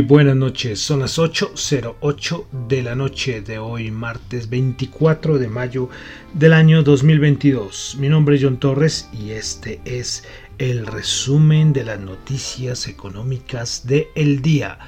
Buenas 0.00 0.36
noches, 0.36 0.80
son 0.80 1.00
las 1.00 1.18
8.08 1.18 2.46
de 2.66 2.82
la 2.82 2.94
noche 2.94 3.42
de 3.42 3.58
hoy, 3.58 3.90
martes 3.90 4.48
24 4.48 5.38
de 5.38 5.48
mayo 5.48 5.90
del 6.32 6.54
año 6.54 6.82
2022. 6.82 7.96
Mi 7.98 8.08
nombre 8.08 8.36
es 8.36 8.42
John 8.42 8.56
Torres 8.56 9.10
y 9.12 9.32
este 9.32 9.82
es 9.84 10.24
el 10.56 10.86
resumen 10.86 11.74
de 11.74 11.84
las 11.84 12.00
noticias 12.00 12.88
económicas 12.88 13.86
del 13.86 14.06
el 14.14 14.40
día. 14.40 14.78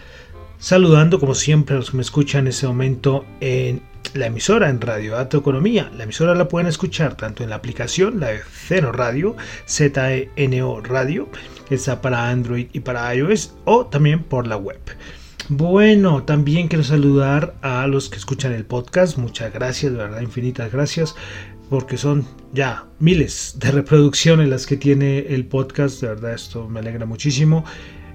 Saludando 0.58 1.20
como 1.20 1.34
siempre 1.34 1.74
a 1.74 1.80
los 1.80 1.90
que 1.90 1.98
me 1.98 2.02
escuchan 2.02 2.42
en 2.42 2.48
este 2.48 2.66
momento 2.66 3.26
en 3.40 3.82
la 4.14 4.26
emisora 4.26 4.70
en 4.70 4.80
Radio 4.80 5.14
Dato 5.14 5.38
Economía. 5.38 5.90
La 5.96 6.04
emisora 6.04 6.34
la 6.34 6.48
pueden 6.48 6.68
escuchar 6.68 7.16
tanto 7.16 7.42
en 7.42 7.50
la 7.50 7.56
aplicación, 7.56 8.20
la 8.20 8.28
de 8.28 8.38
Zeno 8.38 8.92
Radio, 8.92 9.36
ZENO 9.68 10.80
Radio, 10.80 11.28
que 11.68 11.74
está 11.74 12.00
para 12.00 12.30
Android 12.30 12.68
y 12.72 12.80
para 12.80 13.12
iOS, 13.14 13.54
o 13.64 13.86
también 13.86 14.22
por 14.22 14.46
la 14.46 14.56
web. 14.56 14.80
Bueno, 15.48 16.22
también 16.22 16.68
quiero 16.68 16.84
saludar 16.84 17.54
a 17.60 17.86
los 17.88 18.08
que 18.08 18.16
escuchan 18.16 18.52
el 18.52 18.64
podcast. 18.64 19.18
Muchas 19.18 19.52
gracias, 19.52 19.92
de 19.92 19.98
verdad, 19.98 20.20
infinitas 20.20 20.72
gracias, 20.72 21.16
porque 21.68 21.98
son 21.98 22.24
ya 22.52 22.84
miles 23.00 23.56
de 23.58 23.72
reproducciones 23.72 24.48
las 24.48 24.64
que 24.64 24.76
tiene 24.76 25.18
el 25.18 25.44
podcast. 25.44 26.00
De 26.00 26.08
verdad, 26.08 26.34
esto 26.34 26.68
me 26.68 26.80
alegra 26.80 27.04
muchísimo. 27.04 27.64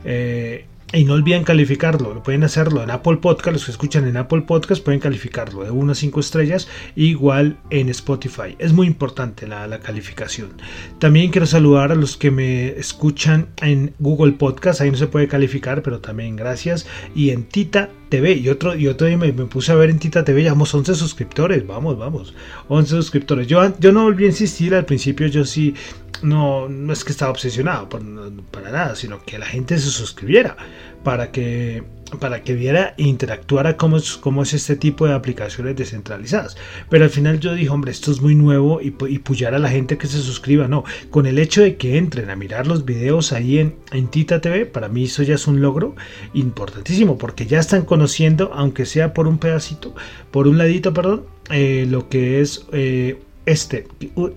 Eh, 0.05 0.65
y 0.91 1.03
no 1.03 1.13
olviden 1.13 1.43
calificarlo, 1.43 2.23
pueden 2.23 2.43
hacerlo 2.43 2.81
en 2.81 2.89
Apple 2.89 3.17
Podcast, 3.17 3.53
los 3.53 3.65
que 3.65 3.71
escuchan 3.71 4.07
en 4.07 4.17
Apple 4.17 4.41
Podcast 4.41 4.83
pueden 4.83 4.99
calificarlo 4.99 5.63
de 5.63 5.69
1 5.69 5.91
a 5.91 5.95
5 5.95 6.19
estrellas, 6.19 6.67
igual 6.95 7.59
en 7.69 7.89
Spotify. 7.89 8.55
Es 8.57 8.73
muy 8.73 8.87
importante 8.87 9.47
la, 9.47 9.67
la, 9.67 9.79
calificación. 9.79 10.49
También 10.97 11.29
quiero 11.29 11.45
saludar 11.45 11.91
a 11.91 11.95
los 11.95 12.17
que 12.17 12.31
me 12.31 12.69
escuchan 12.69 13.49
en 13.61 13.93
Google 13.99 14.33
Podcast, 14.33 14.81
ahí 14.81 14.89
no 14.89 14.97
se 14.97 15.07
puede 15.07 15.27
calificar, 15.27 15.83
pero 15.83 15.99
también 15.99 16.35
gracias. 16.35 16.87
Y 17.13 17.29
en 17.29 17.43
Tita 17.43 17.89
TV, 18.09 18.33
y 18.33 18.49
otro, 18.49 18.75
y 18.75 18.87
otro 18.87 19.07
día 19.07 19.17
me, 19.17 19.31
puse 19.31 19.71
a 19.71 19.75
ver 19.75 19.89
en 19.89 19.99
Tita 19.99 20.23
TV, 20.25 20.43
llevamos 20.43 20.73
11 20.73 20.95
suscriptores, 20.95 21.65
vamos, 21.65 21.97
vamos, 21.97 22.33
11 22.67 22.89
suscriptores. 22.89 23.47
Yo, 23.47 23.61
yo 23.79 23.91
no 23.91 24.03
volví 24.03 24.25
a 24.25 24.27
insistir, 24.27 24.75
al 24.75 24.85
principio 24.85 25.27
yo 25.27 25.45
sí 25.45 25.73
no, 26.21 26.67
no 26.67 26.93
es 26.93 27.03
que 27.03 27.11
estaba 27.11 27.31
obsesionado 27.31 27.87
para 27.89 28.71
nada, 28.71 28.95
sino 28.95 29.23
que 29.23 29.37
la 29.37 29.45
gente 29.45 29.77
se 29.77 29.89
suscribiera 29.89 30.57
para 31.03 31.31
que, 31.31 31.83
para 32.19 32.43
que 32.43 32.55
viera 32.55 32.93
e 32.97 33.03
interactuara 33.03 33.77
cómo 33.77 33.97
es, 33.97 34.17
cómo 34.17 34.43
es 34.43 34.53
este 34.53 34.75
tipo 34.75 35.05
de 35.05 35.13
aplicaciones 35.13 35.75
descentralizadas. 35.75 36.57
Pero 36.89 37.03
al 37.03 37.09
final 37.09 37.39
yo 37.39 37.53
dije, 37.53 37.69
hombre, 37.69 37.91
esto 37.91 38.11
es 38.11 38.21
muy 38.21 38.35
nuevo 38.35 38.79
y, 38.81 38.91
puyar 38.91 39.53
a 39.53 39.59
la 39.59 39.69
gente 39.69 39.97
que 39.97 40.07
se 40.07 40.21
suscriba. 40.21 40.67
No, 40.67 40.83
con 41.09 41.25
el 41.25 41.39
hecho 41.39 41.61
de 41.61 41.75
que 41.75 41.97
entren 41.97 42.29
a 42.29 42.35
mirar 42.35 42.67
los 42.67 42.85
videos 42.85 43.31
ahí 43.31 43.59
en, 43.59 43.75
en 43.91 44.07
Tita 44.07 44.41
TV, 44.41 44.65
para 44.65 44.89
mí 44.89 45.05
eso 45.05 45.23
ya 45.23 45.35
es 45.35 45.47
un 45.47 45.61
logro 45.61 45.95
importantísimo, 46.33 47.17
porque 47.17 47.45
ya 47.45 47.59
están 47.59 47.83
conociendo, 47.83 48.51
aunque 48.53 48.85
sea 48.85 49.13
por 49.13 49.27
un 49.27 49.37
pedacito, 49.37 49.93
por 50.31 50.47
un 50.47 50.57
ladito, 50.57 50.93
perdón, 50.93 51.25
eh, 51.51 51.85
lo 51.89 52.09
que 52.09 52.41
es... 52.41 52.65
Eh, 52.71 53.19
este, 53.45 53.87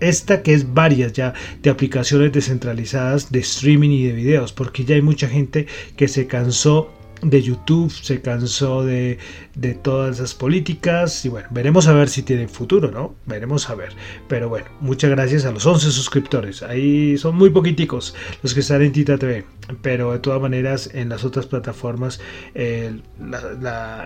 esta 0.00 0.43
que 0.43 0.55
es 0.55 0.72
varias 0.72 1.12
ya 1.12 1.34
de 1.61 1.69
aplicaciones 1.69 2.32
descentralizadas 2.32 3.31
de 3.31 3.41
streaming 3.41 3.91
y 3.91 4.06
de 4.06 4.12
videos, 4.12 4.55
porque 4.55 4.87
ya 4.87 4.94
hay 4.94 5.03
mucha 5.03 5.28
gente 5.28 5.66
que 5.97 6.09
se 6.09 6.27
cansó 6.27 6.91
de 7.22 7.41
YouTube, 7.41 7.91
se 7.91 8.21
cansó 8.21 8.84
de, 8.84 9.19
de, 9.55 9.75
todas 9.75 10.16
esas 10.16 10.34
políticas 10.34 11.25
y 11.25 11.28
bueno, 11.28 11.49
veremos 11.50 11.87
a 11.87 11.93
ver 11.93 12.09
si 12.09 12.22
tienen 12.22 12.49
futuro, 12.49 12.91
¿no? 12.91 13.15
Veremos 13.27 13.71
a 13.71 13.77
ver. 13.77 13.93
Pero 14.28 14.49
bueno, 14.49 14.66
muchas 14.81 15.10
gracias 15.10 15.44
a 15.44 15.53
los 15.53 15.65
11 15.65 15.91
suscriptores. 15.93 16.62
Ahí 16.62 17.16
son 17.16 17.37
muy 17.37 17.50
poquiticos 17.50 18.15
los 18.43 18.55
que 18.55 18.61
están 18.61 18.82
en 18.82 18.93
Tita 18.93 19.19
TV, 19.19 19.44
pero 19.82 20.12
de 20.12 20.19
todas 20.19 20.41
maneras 20.41 20.91
en 20.93 21.09
las 21.09 21.25
otras 21.25 21.47
plataformas 21.47 22.21
el, 22.55 23.03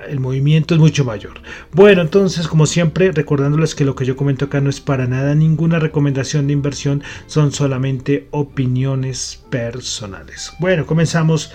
el 0.09 0.21
movimiento 0.21 0.75
es 0.75 0.81
mucho 0.81 1.05
mayor. 1.05 1.41
Bueno, 1.73 2.03
entonces 2.03 2.47
como 2.47 2.67
siempre, 2.67 3.13
recordándoles 3.13 3.75
que 3.75 3.87
lo 3.87 3.95
que 3.95 4.05
yo 4.05 4.17
comento 4.17 4.45
acá 4.45 4.61
no 4.61 4.69
es 4.69 4.81
para 4.81 5.07
nada 5.07 5.35
ninguna 5.35 5.79
recomendación 5.79 6.47
de 6.47 6.53
inversión, 6.53 7.03
son 7.27 7.53
solamente 7.53 8.29
opiniones 8.31 9.43
personales. 9.51 10.53
Bueno, 10.61 10.85
comenzamos 10.85 11.53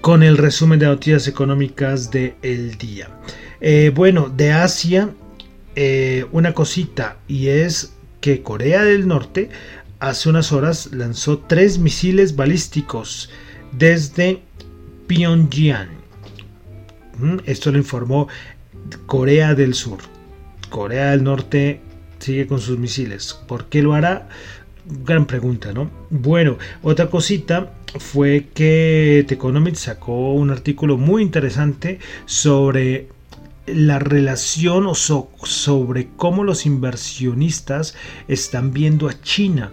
con 0.00 0.22
el 0.22 0.38
resumen 0.38 0.78
de 0.78 0.86
noticias 0.86 1.28
económicas 1.28 2.10
del 2.10 2.34
el 2.42 2.76
día. 2.78 3.10
Eh, 3.60 3.92
bueno, 3.94 4.28
de 4.28 4.52
Asia, 4.52 5.10
eh, 5.76 6.26
una 6.32 6.52
cosita, 6.52 7.18
y 7.28 7.48
es 7.48 7.92
que 8.20 8.42
Corea 8.42 8.82
del 8.82 9.06
Norte 9.06 9.50
hace 10.00 10.28
unas 10.28 10.52
horas 10.52 10.92
lanzó 10.92 11.38
tres 11.38 11.78
misiles 11.78 12.36
balísticos 12.36 13.30
desde 13.72 14.42
Pyongyang. 15.06 15.90
Mm, 17.18 17.38
esto 17.46 17.70
lo 17.70 17.78
informó 17.78 18.28
Corea 19.06 19.54
del 19.54 19.74
Sur. 19.74 19.98
Corea 20.70 21.10
del 21.10 21.24
Norte 21.24 21.80
sigue 22.18 22.46
con 22.46 22.60
sus 22.60 22.78
misiles. 22.78 23.38
¿Por 23.46 23.66
qué 23.66 23.82
lo 23.82 23.94
hará? 23.94 24.28
Gran 24.84 25.26
pregunta, 25.26 25.72
¿no? 25.72 25.90
Bueno, 26.10 26.58
otra 26.82 27.08
cosita 27.08 27.72
fue 27.98 28.48
que 28.52 29.24
The 29.28 29.34
Economist 29.34 29.76
sacó 29.76 30.32
un 30.32 30.50
artículo 30.50 30.96
muy 30.96 31.22
interesante 31.22 32.00
sobre 32.26 33.08
la 33.66 34.00
relación 34.00 34.86
o 34.86 34.94
sobre 34.94 36.08
cómo 36.16 36.42
los 36.42 36.66
inversionistas 36.66 37.94
están 38.26 38.72
viendo 38.72 39.08
a 39.08 39.20
China 39.20 39.72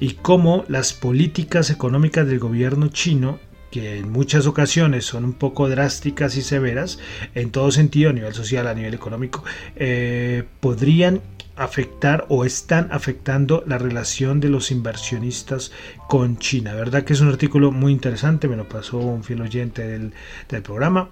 y 0.00 0.14
cómo 0.14 0.64
las 0.68 0.94
políticas 0.94 1.70
económicas 1.70 2.26
del 2.26 2.38
gobierno 2.38 2.88
chino 2.88 3.38
que 3.70 3.98
en 3.98 4.10
muchas 4.10 4.46
ocasiones 4.46 5.04
son 5.04 5.26
un 5.26 5.34
poco 5.34 5.68
drásticas 5.68 6.36
y 6.38 6.42
severas 6.42 6.98
en 7.34 7.50
todo 7.50 7.70
sentido, 7.70 8.08
a 8.10 8.12
nivel 8.14 8.32
social, 8.32 8.66
a 8.66 8.72
nivel 8.72 8.94
económico, 8.94 9.44
eh, 9.76 10.44
podrían 10.60 11.20
afectar 11.58 12.26
o 12.28 12.44
están 12.44 12.88
afectando 12.92 13.64
la 13.66 13.78
relación 13.78 14.40
de 14.40 14.48
los 14.48 14.70
inversionistas 14.70 15.72
con 16.08 16.38
China. 16.38 16.74
¿Verdad 16.74 17.04
que 17.04 17.12
es 17.12 17.20
un 17.20 17.28
artículo 17.28 17.72
muy 17.72 17.92
interesante? 17.92 18.48
Me 18.48 18.56
lo 18.56 18.68
pasó 18.68 18.98
un 18.98 19.24
fiel 19.24 19.42
oyente 19.42 19.86
del, 19.86 20.12
del 20.48 20.62
programa. 20.62 21.10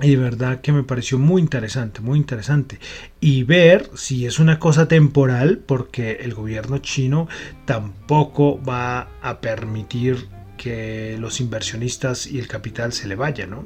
Y 0.00 0.10
de 0.10 0.16
verdad 0.16 0.62
que 0.62 0.72
me 0.72 0.84
pareció 0.84 1.18
muy 1.18 1.42
interesante, 1.42 2.00
muy 2.00 2.18
interesante. 2.18 2.78
Y 3.20 3.42
ver 3.42 3.90
si 3.94 4.24
es 4.24 4.38
una 4.38 4.58
cosa 4.58 4.88
temporal, 4.88 5.58
porque 5.58 6.12
el 6.22 6.32
gobierno 6.32 6.78
chino 6.78 7.28
tampoco 7.66 8.62
va 8.62 9.08
a 9.20 9.40
permitir 9.42 10.28
que 10.56 11.16
los 11.18 11.40
inversionistas 11.40 12.26
y 12.26 12.38
el 12.38 12.46
capital 12.46 12.92
se 12.92 13.08
le 13.08 13.14
vayan, 13.14 13.50
¿no? 13.50 13.64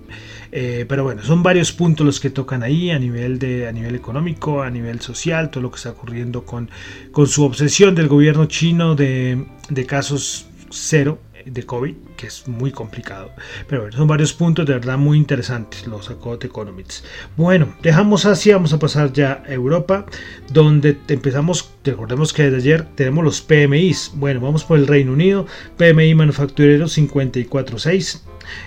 Eh, 0.52 0.86
pero 0.88 1.04
bueno, 1.04 1.22
son 1.22 1.42
varios 1.42 1.72
puntos 1.72 2.06
los 2.06 2.20
que 2.20 2.30
tocan 2.30 2.62
ahí 2.62 2.90
a 2.90 2.98
nivel, 2.98 3.38
de, 3.38 3.68
a 3.68 3.72
nivel 3.72 3.94
económico, 3.94 4.62
a 4.62 4.70
nivel 4.70 5.00
social, 5.00 5.50
todo 5.50 5.62
lo 5.62 5.70
que 5.70 5.76
está 5.76 5.90
ocurriendo 5.90 6.44
con, 6.44 6.70
con 7.12 7.26
su 7.26 7.44
obsesión 7.44 7.94
del 7.94 8.08
gobierno 8.08 8.46
chino 8.46 8.94
de, 8.94 9.44
de 9.68 9.86
casos 9.86 10.46
cero 10.70 11.18
de 11.46 11.64
COVID, 11.64 11.94
que 12.16 12.26
es 12.26 12.46
muy 12.46 12.70
complicado. 12.70 13.30
Pero 13.68 13.90
son 13.92 14.08
varios 14.08 14.32
puntos 14.32 14.66
de 14.66 14.74
verdad 14.74 14.98
muy 14.98 15.16
interesantes, 15.16 15.86
los 15.86 16.06
sacó 16.06 16.34
Economics. 16.34 17.04
Bueno, 17.36 17.74
dejamos 17.82 18.26
Asia, 18.26 18.56
vamos 18.56 18.72
a 18.72 18.78
pasar 18.78 19.12
ya 19.12 19.42
a 19.46 19.52
Europa, 19.52 20.06
donde 20.52 20.98
empezamos, 21.08 21.70
recordemos 21.84 22.32
que 22.32 22.44
desde 22.44 22.56
ayer 22.56 22.86
tenemos 22.94 23.24
los 23.24 23.40
PMIs. 23.40 24.12
Bueno, 24.14 24.40
vamos 24.40 24.64
por 24.64 24.78
el 24.78 24.86
Reino 24.86 25.12
Unido, 25.12 25.46
PMI 25.76 26.14
manufacturero 26.14 26.86
54.6 26.86 28.20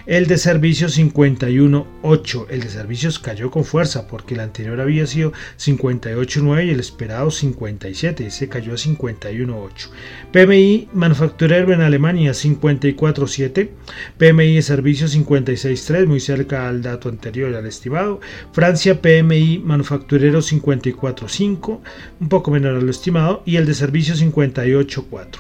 el 0.05 0.27
de 0.27 0.37
servicios 0.37 0.97
51.8. 0.97 2.45
El 2.49 2.61
de 2.61 2.69
servicios 2.69 3.19
cayó 3.19 3.51
con 3.51 3.63
fuerza 3.63 4.07
porque 4.07 4.33
el 4.33 4.39
anterior 4.39 4.79
había 4.81 5.05
sido 5.07 5.33
58.9 5.57 6.65
y 6.65 6.69
el 6.71 6.79
esperado 6.79 7.31
57 7.31 8.23
y 8.23 8.31
se 8.31 8.49
cayó 8.49 8.73
a 8.73 8.77
51.8. 8.77 9.89
PMI 10.31 10.89
manufacturero 10.93 11.73
en 11.73 11.81
Alemania 11.81 12.31
54.7. 12.31 13.69
PMI 14.17 14.55
de 14.55 14.61
servicios 14.61 15.15
56.3, 15.15 16.05
muy 16.05 16.19
cerca 16.19 16.67
al 16.67 16.81
dato 16.81 17.09
anterior 17.09 17.55
al 17.55 17.65
estimado. 17.65 18.19
Francia 18.51 19.01
PMI 19.01 19.59
manufacturero 19.59 20.39
54.5, 20.39 21.79
un 22.19 22.29
poco 22.29 22.51
menor 22.51 22.75
a 22.75 22.81
lo 22.81 22.91
estimado. 22.91 23.43
Y 23.45 23.55
el 23.57 23.65
de 23.65 23.73
servicios 23.73 24.21
58.4. 24.21 25.39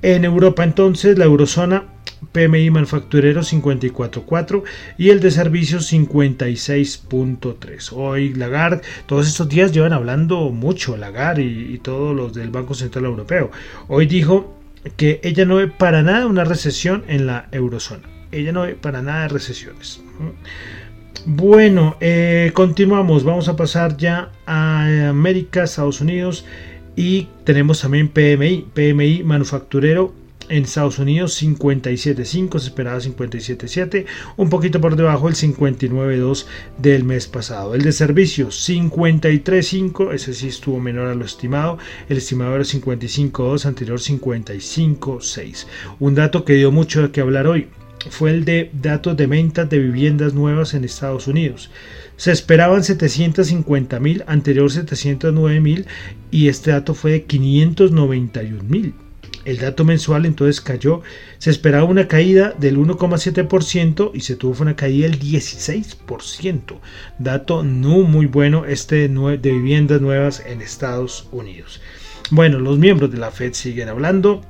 En 0.00 0.24
Europa 0.24 0.62
entonces 0.62 1.18
la 1.18 1.24
eurozona 1.24 1.97
PMI 2.32 2.70
manufacturero 2.70 3.42
54.4 3.42 4.62
y 4.96 5.10
el 5.10 5.20
de 5.20 5.30
servicios 5.30 5.92
56.3. 5.92 7.92
Hoy 7.94 8.34
Lagarde, 8.34 8.82
todos 9.06 9.28
estos 9.28 9.48
días 9.48 9.72
llevan 9.72 9.92
hablando 9.92 10.50
mucho 10.50 10.96
Lagarde 10.96 11.44
y, 11.44 11.74
y 11.74 11.78
todos 11.78 12.14
los 12.14 12.34
del 12.34 12.50
Banco 12.50 12.74
Central 12.74 13.04
Europeo. 13.04 13.50
Hoy 13.88 14.06
dijo 14.06 14.58
que 14.96 15.20
ella 15.22 15.44
no 15.44 15.56
ve 15.56 15.68
para 15.68 16.02
nada 16.02 16.26
una 16.26 16.44
recesión 16.44 17.04
en 17.08 17.26
la 17.26 17.48
eurozona. 17.52 18.08
Ella 18.32 18.52
no 18.52 18.62
ve 18.62 18.74
para 18.74 19.02
nada 19.02 19.28
recesiones. 19.28 20.02
Bueno, 21.26 21.96
eh, 22.00 22.52
continuamos. 22.54 23.24
Vamos 23.24 23.48
a 23.48 23.56
pasar 23.56 23.96
ya 23.96 24.30
a 24.46 25.08
América, 25.08 25.64
Estados 25.64 26.00
Unidos. 26.00 26.44
Y 26.96 27.28
tenemos 27.44 27.80
también 27.80 28.08
PMI, 28.08 28.66
PMI 28.74 29.22
manufacturero 29.22 30.12
en 30.48 30.64
Estados 30.64 30.98
Unidos 30.98 31.42
57.5, 31.42 32.58
se 32.58 32.66
esperaba 32.66 32.98
57.7, 32.98 34.06
un 34.36 34.50
poquito 34.50 34.80
por 34.80 34.96
debajo 34.96 35.28
el 35.28 35.34
59.2 35.34 36.46
del 36.78 37.04
mes 37.04 37.26
pasado. 37.26 37.74
El 37.74 37.82
de 37.82 37.92
servicios 37.92 38.68
53.5, 38.68 40.12
ese 40.12 40.34
sí 40.34 40.48
estuvo 40.48 40.80
menor 40.80 41.08
a 41.08 41.14
lo 41.14 41.24
estimado, 41.24 41.78
el 42.08 42.18
estimado 42.18 42.54
era 42.54 42.64
55.2, 42.64 43.66
anterior 43.66 43.98
55.6. 43.98 45.66
Un 46.00 46.14
dato 46.14 46.44
que 46.44 46.54
dio 46.54 46.70
mucho 46.70 47.02
de 47.02 47.10
qué 47.10 47.20
hablar 47.20 47.46
hoy 47.46 47.68
fue 48.10 48.30
el 48.30 48.44
de 48.44 48.70
datos 48.72 49.16
de 49.16 49.26
ventas 49.26 49.68
de 49.68 49.78
viviendas 49.78 50.34
nuevas 50.34 50.74
en 50.74 50.84
Estados 50.84 51.26
Unidos. 51.26 51.70
Se 52.16 52.32
esperaban 52.32 52.84
750 52.84 54.00
mil, 54.00 54.24
anterior 54.26 54.70
709 54.70 55.60
mil 55.60 55.86
y 56.30 56.48
este 56.48 56.70
dato 56.70 56.94
fue 56.94 57.12
de 57.12 57.24
591 57.24 58.62
mil. 58.64 58.94
El 59.48 59.56
dato 59.56 59.82
mensual 59.82 60.26
entonces 60.26 60.60
cayó, 60.60 61.00
se 61.38 61.48
esperaba 61.48 61.84
una 61.84 62.06
caída 62.06 62.54
del 62.58 62.76
1,7% 62.76 64.10
y 64.12 64.20
se 64.20 64.36
tuvo 64.36 64.60
una 64.60 64.76
caída 64.76 65.08
del 65.08 65.18
16%. 65.18 66.78
Dato 67.18 67.62
no 67.62 68.00
muy 68.00 68.26
bueno 68.26 68.66
este 68.66 69.08
de 69.08 69.38
viviendas 69.50 70.02
nuevas 70.02 70.42
en 70.46 70.60
Estados 70.60 71.28
Unidos. 71.32 71.80
Bueno, 72.30 72.58
los 72.58 72.76
miembros 72.76 73.10
de 73.10 73.16
la 73.16 73.30
Fed 73.30 73.54
siguen 73.54 73.88
hablando. 73.88 74.42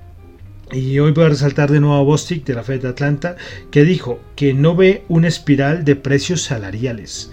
Y 0.72 0.98
hoy 0.98 1.12
voy 1.12 1.26
a 1.26 1.28
resaltar 1.28 1.70
de 1.70 1.78
nuevo 1.78 1.94
a 1.94 2.02
Bostic 2.02 2.44
de 2.44 2.54
la 2.54 2.64
Fed 2.64 2.82
de 2.82 2.88
Atlanta, 2.88 3.36
que 3.70 3.84
dijo 3.84 4.18
que 4.34 4.52
no 4.52 4.74
ve 4.74 5.04
una 5.06 5.28
espiral 5.28 5.84
de 5.84 5.94
precios 5.94 6.42
salariales 6.42 7.30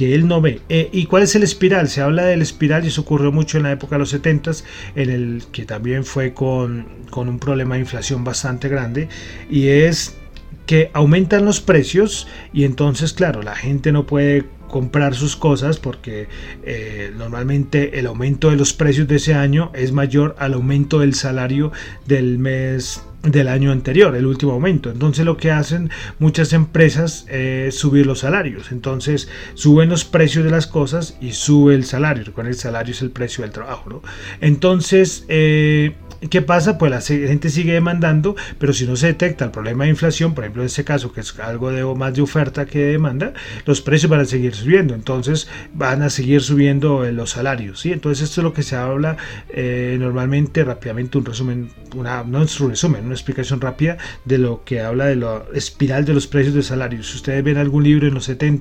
que 0.00 0.14
él 0.14 0.26
no 0.26 0.40
ve. 0.40 0.62
Eh, 0.70 0.88
¿Y 0.92 1.04
cuál 1.04 1.24
es 1.24 1.34
el 1.34 1.42
espiral? 1.42 1.86
Se 1.90 2.00
habla 2.00 2.24
del 2.24 2.40
espiral 2.40 2.86
y 2.86 2.88
eso 2.88 3.02
ocurrió 3.02 3.32
mucho 3.32 3.58
en 3.58 3.64
la 3.64 3.72
época 3.72 3.96
de 3.96 3.98
los 3.98 4.08
70 4.08 4.52
en 4.94 5.10
el 5.10 5.42
que 5.52 5.66
también 5.66 6.06
fue 6.06 6.32
con, 6.32 6.86
con 7.10 7.28
un 7.28 7.38
problema 7.38 7.74
de 7.74 7.82
inflación 7.82 8.24
bastante 8.24 8.70
grande 8.70 9.10
y 9.50 9.68
es 9.68 10.16
que 10.64 10.90
aumentan 10.94 11.44
los 11.44 11.60
precios 11.60 12.26
y 12.54 12.64
entonces 12.64 13.12
claro 13.12 13.42
la 13.42 13.54
gente 13.54 13.92
no 13.92 14.06
puede 14.06 14.46
comprar 14.70 15.14
sus 15.14 15.36
cosas 15.36 15.78
porque 15.78 16.28
eh, 16.64 17.12
normalmente 17.16 17.98
el 17.98 18.06
aumento 18.06 18.50
de 18.50 18.56
los 18.56 18.72
precios 18.72 19.08
de 19.08 19.16
ese 19.16 19.34
año 19.34 19.70
es 19.74 19.92
mayor 19.92 20.36
al 20.38 20.54
aumento 20.54 21.00
del 21.00 21.14
salario 21.14 21.72
del 22.06 22.38
mes 22.38 23.02
del 23.22 23.48
año 23.48 23.70
anterior, 23.70 24.16
el 24.16 24.24
último 24.24 24.52
aumento. 24.52 24.90
Entonces 24.90 25.24
lo 25.24 25.36
que 25.36 25.50
hacen 25.50 25.90
muchas 26.18 26.52
empresas 26.52 27.26
es 27.28 27.74
subir 27.74 28.06
los 28.06 28.20
salarios. 28.20 28.72
Entonces 28.72 29.28
suben 29.54 29.90
los 29.90 30.04
precios 30.04 30.44
de 30.44 30.50
las 30.50 30.66
cosas 30.66 31.16
y 31.20 31.32
sube 31.32 31.74
el 31.74 31.84
salario. 31.84 32.24
Recuerden, 32.24 32.52
el 32.52 32.58
salario 32.58 32.92
es 32.92 33.02
el 33.02 33.10
precio 33.10 33.42
del 33.42 33.52
trabajo. 33.52 34.02
Entonces, 34.40 35.24
eh, 35.28 35.94
¿Qué 36.28 36.42
pasa? 36.42 36.76
Pues 36.76 36.90
la 36.90 37.00
gente 37.00 37.48
sigue 37.48 37.72
demandando, 37.72 38.36
pero 38.58 38.74
si 38.74 38.86
no 38.86 38.94
se 38.96 39.06
detecta 39.06 39.46
el 39.46 39.50
problema 39.50 39.84
de 39.84 39.90
inflación, 39.90 40.34
por 40.34 40.44
ejemplo 40.44 40.62
en 40.62 40.66
este 40.66 40.84
caso 40.84 41.12
que 41.12 41.20
es 41.20 41.38
algo 41.38 41.70
de 41.70 41.82
más 41.94 42.12
de 42.12 42.20
oferta 42.20 42.66
que 42.66 42.78
de 42.78 42.92
demanda, 42.92 43.32
los 43.64 43.80
precios 43.80 44.10
van 44.10 44.20
a 44.20 44.24
seguir 44.26 44.54
subiendo, 44.54 44.94
entonces 44.94 45.48
van 45.72 46.02
a 46.02 46.10
seguir 46.10 46.42
subiendo 46.42 47.06
eh, 47.06 47.12
los 47.12 47.30
salarios, 47.30 47.80
¿sí? 47.80 47.92
Entonces 47.92 48.28
esto 48.28 48.42
es 48.42 48.44
lo 48.44 48.52
que 48.52 48.62
se 48.62 48.76
habla 48.76 49.16
eh, 49.48 49.96
normalmente 49.98 50.62
rápidamente, 50.62 51.16
un 51.16 51.24
resumen, 51.24 51.70
una, 51.96 52.22
no 52.22 52.42
es 52.42 52.60
un 52.60 52.70
resumen, 52.70 53.06
una 53.06 53.14
explicación 53.14 53.60
rápida 53.60 53.96
de 54.26 54.36
lo 54.36 54.62
que 54.62 54.82
habla 54.82 55.06
de 55.06 55.16
la 55.16 55.44
espiral 55.54 56.04
de 56.04 56.12
los 56.12 56.26
precios 56.26 56.54
de 56.54 56.62
salarios. 56.62 57.08
Si 57.08 57.16
ustedes 57.16 57.42
ven 57.42 57.56
algún 57.56 57.84
libro 57.84 58.06
en 58.06 58.12
los 58.12 58.24
70 58.24 58.60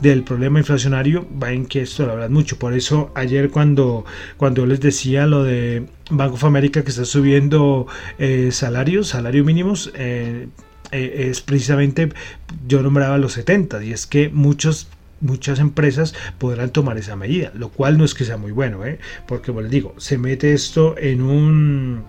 del 0.00 0.22
problema 0.22 0.60
inflacionario, 0.60 1.26
ven 1.30 1.66
que 1.66 1.82
esto 1.82 2.06
lo 2.06 2.12
hablan 2.12 2.32
mucho. 2.32 2.58
Por 2.58 2.72
eso 2.72 3.12
ayer 3.14 3.50
cuando, 3.50 4.06
cuando 4.38 4.64
les 4.64 4.80
decía 4.80 5.26
lo 5.26 5.44
de 5.44 5.84
Banco 6.10 6.34
of 6.34 6.44
America 6.44 6.82
que 6.82 6.90
está 6.90 7.04
subiendo 7.04 7.86
eh, 8.18 8.50
salarios, 8.52 9.08
salario 9.08 9.44
mínimos, 9.44 9.90
eh, 9.94 10.48
eh, 10.92 11.26
es 11.30 11.40
precisamente, 11.40 12.10
yo 12.66 12.82
nombraba 12.82 13.18
los 13.18 13.32
70 13.32 13.84
y 13.84 13.92
es 13.92 14.06
que 14.06 14.28
muchos 14.28 14.88
muchas 15.18 15.60
empresas 15.60 16.14
podrán 16.38 16.70
tomar 16.70 16.98
esa 16.98 17.16
medida, 17.16 17.50
lo 17.54 17.70
cual 17.70 17.96
no 17.96 18.04
es 18.04 18.12
que 18.12 18.26
sea 18.26 18.36
muy 18.36 18.52
bueno, 18.52 18.80
porque 19.26 19.46
como 19.46 19.62
les 19.62 19.70
digo, 19.70 19.94
se 19.96 20.18
mete 20.18 20.52
esto 20.52 20.94
en 20.98 21.22
un 21.22 22.04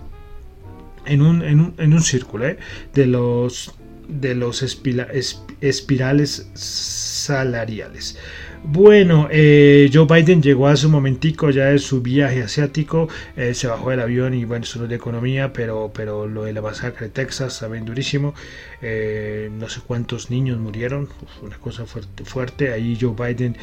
en 1.06 1.22
un, 1.22 1.42
en 1.42 1.60
un, 1.60 1.74
en 1.78 1.94
un 1.94 2.02
círculo 2.02 2.44
de 2.92 3.06
los 3.06 3.74
de 4.08 4.34
los 4.34 4.62
espirales 4.62 6.50
salariales. 6.54 8.18
Bueno, 8.64 9.28
eh, 9.30 9.88
Joe 9.92 10.06
Biden 10.06 10.42
llegó 10.42 10.66
hace 10.66 10.86
un 10.86 10.92
momentico 10.92 11.50
ya 11.50 11.66
de 11.66 11.78
su 11.78 12.02
viaje 12.02 12.42
asiático, 12.42 13.08
eh, 13.36 13.54
se 13.54 13.66
bajó 13.66 13.90
del 13.90 14.00
avión 14.00 14.34
y 14.34 14.44
bueno, 14.44 14.64
eso 14.64 14.78
no 14.78 14.84
es 14.84 14.90
de 14.90 14.96
economía, 14.96 15.52
pero, 15.52 15.90
pero 15.94 16.26
lo 16.26 16.44
de 16.44 16.52
la 16.52 16.60
masacre 16.60 17.06
de 17.06 17.12
Texas 17.12 17.60
también 17.60 17.84
durísimo, 17.84 18.34
eh, 18.82 19.48
no 19.52 19.68
sé 19.68 19.80
cuántos 19.86 20.30
niños 20.30 20.58
murieron, 20.58 21.08
una 21.42 21.56
cosa 21.58 21.84
fuerte, 21.86 22.72
ahí 22.72 22.98
Joe 23.00 23.14
Biden 23.16 23.56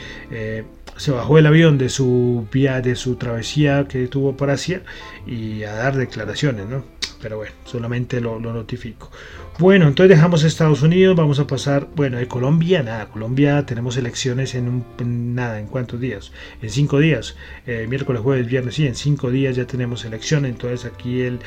se 0.98 1.12
bajó 1.12 1.36
del 1.36 1.48
avión 1.48 1.78
de 1.78 1.90
su 1.90 2.48
vía, 2.52 2.82
de 2.82 2.96
su 2.96 3.16
travesía 3.16 3.88
que 3.88 4.08
tuvo 4.08 4.36
por 4.38 4.50
Asia 4.50 4.82
y 5.28 5.64
a 5.64 5.74
dar 5.74 5.98
declaraciones, 5.98 6.68
¿no? 6.68 6.84
Pero 7.26 7.38
bueno, 7.38 7.56
solamente 7.64 8.22
lo, 8.22 8.40
lo 8.40 8.54
notifico. 8.54 9.10
Bueno, 9.58 9.88
entonces 9.88 10.16
dejamos 10.16 10.44
Estados 10.44 10.84
Unidos, 10.84 11.16
vamos 11.16 11.40
a 11.40 11.48
pasar, 11.48 11.88
bueno, 11.96 12.20
de 12.20 12.28
Colombia, 12.28 12.84
nada, 12.84 13.08
Colombia 13.08 13.66
tenemos 13.66 13.98
elecciones 13.98 14.54
en, 14.54 14.70
un, 14.70 15.34
nada, 15.34 15.60
¿en 15.60 15.66
cuántos 15.66 16.00
días? 16.00 16.32
En 16.62 16.70
cinco 16.70 17.00
días, 17.00 17.36
eh, 17.66 17.88
miércoles, 17.90 18.22
jueves, 18.22 18.46
viernes, 18.46 18.76
sí, 18.76 18.86
en 18.86 18.94
cinco 18.94 19.32
días 19.32 19.56
ya 19.56 19.66
tenemos 19.66 20.06
elecciones, 20.06 20.52
entonces 20.52 20.86
aquí 20.86 21.22
el, 21.22 21.40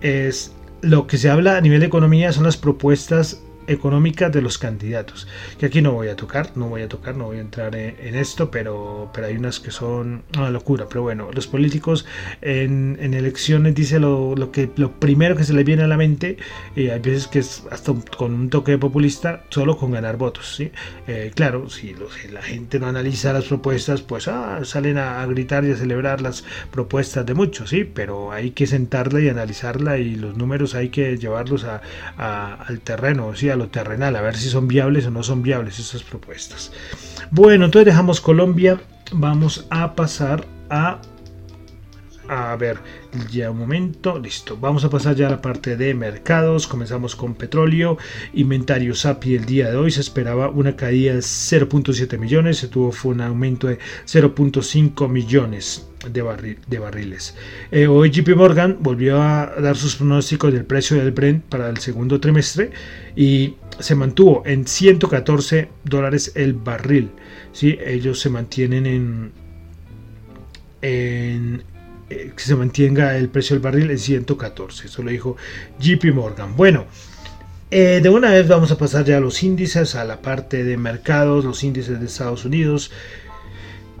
es 0.00 0.54
lo 0.80 1.06
que 1.06 1.18
se 1.18 1.28
habla 1.28 1.58
a 1.58 1.60
nivel 1.60 1.80
de 1.80 1.86
economía 1.86 2.32
son 2.32 2.44
las 2.44 2.56
propuestas 2.56 3.42
económica 3.66 4.30
de 4.30 4.42
los 4.42 4.58
candidatos. 4.58 5.26
Que 5.58 5.66
aquí 5.66 5.82
no 5.82 5.92
voy 5.92 6.08
a 6.08 6.16
tocar, 6.16 6.52
no 6.56 6.68
voy 6.68 6.82
a 6.82 6.88
tocar, 6.88 7.16
no 7.16 7.24
voy 7.24 7.38
a 7.38 7.40
entrar 7.40 7.74
en, 7.74 8.14
esto, 8.14 8.50
pero, 8.50 9.10
pero 9.12 9.26
hay 9.26 9.36
unas 9.36 9.60
que 9.60 9.70
son 9.70 10.22
una 10.36 10.50
locura. 10.50 10.86
Pero 10.88 11.02
bueno, 11.02 11.30
los 11.32 11.46
políticos 11.46 12.06
en, 12.42 12.98
elecciones 13.00 13.74
dice 13.74 13.98
lo, 13.98 14.34
que 14.52 14.70
lo 14.76 14.92
primero 14.98 15.36
que 15.36 15.44
se 15.44 15.52
les 15.52 15.64
viene 15.64 15.82
a 15.82 15.86
la 15.86 15.96
mente, 15.96 16.36
y 16.74 16.88
hay 16.88 17.00
veces 17.00 17.26
que 17.26 17.40
es 17.40 17.64
hasta 17.70 17.94
con 18.16 18.34
un 18.34 18.50
toque 18.50 18.78
populista, 18.78 19.44
solo 19.50 19.76
con 19.76 19.92
ganar 19.92 20.16
votos. 20.16 20.54
¿sí? 20.56 20.70
Eh, 21.06 21.32
claro, 21.34 21.68
si, 21.70 21.94
la 22.30 22.42
gente 22.42 22.78
no 22.78 22.86
analiza 22.86 23.32
las 23.32 23.44
propuestas, 23.44 24.02
pues 24.02 24.28
ah, 24.28 24.60
salen 24.64 24.98
a, 24.98 25.24
gritar 25.26 25.64
y 25.64 25.72
a 25.72 25.76
celebrar 25.76 26.20
las 26.20 26.44
propuestas 26.70 27.26
de 27.26 27.34
muchos, 27.34 27.70
sí, 27.70 27.84
pero 27.84 28.32
hay 28.32 28.50
que 28.50 28.66
sentarla 28.66 29.20
y 29.20 29.28
analizarla 29.28 29.98
y 29.98 30.14
los 30.14 30.36
números 30.36 30.74
hay 30.74 30.88
que 30.90 31.16
llevarlos 31.16 31.64
a, 31.64 31.80
al 32.54 32.80
terreno, 32.80 33.34
¿sí? 33.34 33.50
Lo 33.56 33.68
terrenal, 33.68 34.16
a 34.16 34.20
ver 34.20 34.36
si 34.36 34.48
son 34.48 34.68
viables 34.68 35.06
o 35.06 35.10
no 35.10 35.22
son 35.22 35.42
viables 35.42 35.78
esas 35.78 36.02
propuestas. 36.02 36.72
Bueno, 37.30 37.66
entonces 37.66 37.86
dejamos 37.86 38.20
Colombia, 38.20 38.80
vamos 39.12 39.66
a 39.70 39.94
pasar 39.94 40.46
a 40.70 41.00
a 42.28 42.56
ver, 42.56 42.78
ya 43.30 43.50
un 43.50 43.58
momento, 43.58 44.18
listo. 44.18 44.56
Vamos 44.56 44.84
a 44.84 44.90
pasar 44.90 45.14
ya 45.14 45.28
a 45.28 45.30
la 45.30 45.42
parte 45.42 45.76
de 45.76 45.94
mercados. 45.94 46.66
Comenzamos 46.66 47.16
con 47.16 47.34
petróleo. 47.34 47.98
Inventario 48.34 48.94
SAPI 48.94 49.36
el 49.36 49.44
día 49.46 49.70
de 49.70 49.76
hoy 49.76 49.90
se 49.90 50.00
esperaba 50.00 50.48
una 50.48 50.76
caída 50.76 51.14
de 51.14 51.20
0.7 51.20 52.18
millones. 52.18 52.58
Se 52.58 52.68
tuvo 52.68 52.92
fue 52.92 53.12
un 53.12 53.20
aumento 53.20 53.66
de 53.68 53.78
0.5 54.06 55.08
millones 55.08 55.88
de, 56.10 56.56
de 56.66 56.78
barriles. 56.78 57.34
Eh, 57.70 57.86
hoy 57.86 58.10
JP 58.10 58.36
Morgan 58.36 58.78
volvió 58.80 59.20
a 59.20 59.54
dar 59.60 59.76
sus 59.76 59.96
pronósticos 59.96 60.52
del 60.52 60.64
precio 60.64 60.96
del 60.96 61.12
Brent 61.12 61.44
para 61.44 61.68
el 61.68 61.78
segundo 61.78 62.20
trimestre 62.20 62.70
y 63.14 63.54
se 63.78 63.94
mantuvo 63.94 64.42
en 64.46 64.66
114 64.66 65.68
dólares 65.84 66.32
el 66.34 66.54
barril. 66.54 67.10
¿sí? 67.52 67.78
Ellos 67.84 68.20
se 68.20 68.30
mantienen 68.30 68.86
en, 68.86 69.32
en 70.82 71.62
eh, 72.08 72.32
que 72.36 72.42
se 72.42 72.54
mantenga 72.54 73.16
el 73.16 73.28
precio 73.28 73.54
del 73.56 73.62
barril 73.62 73.90
en 73.90 73.98
114. 73.98 74.86
Eso 74.86 75.02
lo 75.02 75.10
dijo 75.10 75.36
JP 75.80 76.14
Morgan. 76.14 76.56
Bueno, 76.56 76.86
eh, 77.70 78.00
de 78.00 78.08
una 78.08 78.30
vez 78.30 78.46
vamos 78.46 78.70
a 78.70 78.78
pasar 78.78 79.04
ya 79.04 79.16
a 79.16 79.20
los 79.20 79.42
índices, 79.42 79.96
a 79.96 80.04
la 80.04 80.22
parte 80.22 80.62
de 80.62 80.76
mercados, 80.76 81.44
los 81.44 81.64
índices 81.64 81.98
de 81.98 82.06
Estados 82.06 82.44
Unidos. 82.44 82.92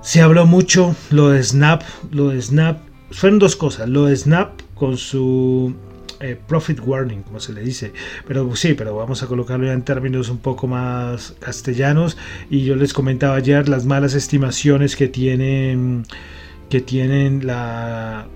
Se 0.02 0.22
habló 0.22 0.46
mucho 0.46 0.94
lo 1.10 1.30
de 1.30 1.42
Snap, 1.42 1.82
lo 2.12 2.28
de 2.28 2.40
Snap. 2.40 2.78
Fueron 3.10 3.40
dos 3.40 3.56
cosas, 3.56 3.88
lo 3.88 4.04
de 4.06 4.16
Snap 4.16 4.60
con 4.74 4.96
su 4.96 5.74
eh, 6.20 6.38
profit 6.46 6.80
warning, 6.80 7.22
como 7.22 7.40
se 7.40 7.52
le 7.52 7.60
dice. 7.62 7.92
Pero 8.28 8.54
sí, 8.54 8.74
pero 8.74 8.94
vamos 8.94 9.24
a 9.24 9.26
colocarlo 9.26 9.66
ya 9.66 9.72
en 9.72 9.82
términos 9.82 10.28
un 10.28 10.38
poco 10.38 10.68
más 10.68 11.34
castellanos. 11.40 12.16
Y 12.48 12.64
yo 12.64 12.76
les 12.76 12.92
comentaba 12.92 13.34
ayer 13.34 13.68
las 13.68 13.84
malas 13.84 14.14
estimaciones 14.14 14.94
que 14.94 15.08
tienen 15.08 16.06
que 16.68 16.80
tienen 16.80 17.46
la 17.46 18.26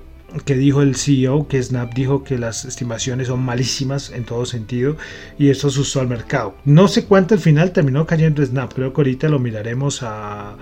que 0.45 0.55
dijo 0.55 0.83
el 0.83 0.95
CEO 0.95 1.49
que 1.49 1.61
Snap 1.63 1.93
dijo 1.93 2.23
que 2.23 2.39
las 2.39 2.65
estimaciones 2.65 3.29
son 3.29 3.41
malísimas 3.41 4.11
en 4.11 4.25
todo 4.25 4.47
sentido 4.47 4.97
y 5.39 5.51
eso 5.51 5.69
asustó 5.69 6.01
al 6.01 6.09
mercado. 6.09 6.55
No 6.65 6.89
sé 6.89 7.05
cuánto 7.05 7.35
al 7.35 7.41
final 7.41 7.73
terminó 7.73 8.07
cayendo 8.07 8.45
Snap, 8.45 8.73
creo 8.73 8.93
que 8.93 9.01
ahorita 9.01 9.29
lo 9.29 9.39
miraremos 9.39 10.03
a 10.03 10.57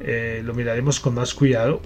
eh, 0.00 0.42
lo 0.44 0.52
miraremos 0.52 1.00
con 1.00 1.14
más 1.14 1.32
cuidado 1.34 1.80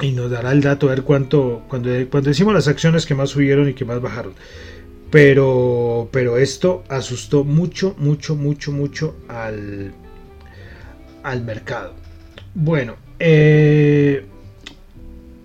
y 0.00 0.12
nos 0.12 0.30
dará 0.30 0.52
el 0.52 0.60
dato 0.60 0.86
a 0.86 0.90
ver 0.90 1.02
cuánto 1.02 1.62
cuando, 1.68 1.90
cuando 2.10 2.30
decimos 2.30 2.52
las 2.54 2.68
acciones 2.68 3.06
que 3.06 3.14
más 3.14 3.30
subieron 3.30 3.68
y 3.68 3.74
que 3.74 3.84
más 3.84 4.00
bajaron. 4.00 4.34
Pero 5.10 6.08
pero 6.12 6.36
esto 6.36 6.84
asustó 6.88 7.44
mucho 7.44 7.94
mucho 7.98 8.34
mucho 8.34 8.72
mucho 8.72 9.16
al 9.28 9.92
al 11.22 11.44
mercado. 11.44 12.07
Bueno, 12.54 12.96
eh, 13.18 14.26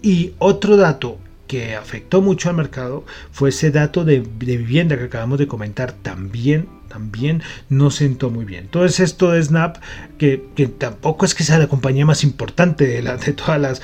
y 0.02 0.34
otro 0.40 0.78
dato 0.78 1.18
que 1.48 1.76
afectó 1.76 2.22
mucho 2.22 2.50
al 2.50 2.56
mercado 2.56 3.06
fue 3.32 3.50
ese 3.50 3.72
dato 3.72 4.04
de, 4.04 4.22
vivienda 4.22 4.98
que 4.98 5.04
acabamos 5.04 5.40
de 5.40 5.48
comentar 5.48 5.92
también 5.92 6.68
también 6.88 7.42
no 7.70 7.90
sentó 7.90 8.30
muy 8.30 8.46
bien. 8.46 8.66
Entonces 8.66 9.00
esto 9.00 9.32
de 9.32 9.42
Snap, 9.42 9.78
que, 10.20 10.38
tampoco 10.78 11.26
es 11.26 11.34
que 11.34 11.44
sea 11.44 11.58
la 11.58 11.68
compañía 11.68 12.06
más 12.06 12.24
importante 12.24 12.86
de, 12.86 13.02
todas, 13.34 13.82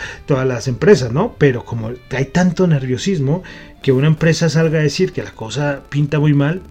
las, 0.48 0.68
empresas, 0.68 1.12
¿no? 1.12 1.36
Pero 1.40 1.66
como 1.66 1.92
hay 2.12 2.26
tanto 2.26 2.68
nerviosismo, 2.68 3.42
que 3.82 3.92
una 3.92 4.06
empresa 4.06 4.48
salga 4.48 4.78
a 4.78 4.84
decir 4.84 5.12
que 5.12 5.24
la 5.24 5.32
cosa 5.32 5.82
pinta 5.90 6.20
muy 6.20 6.36
mal, 6.36 6.62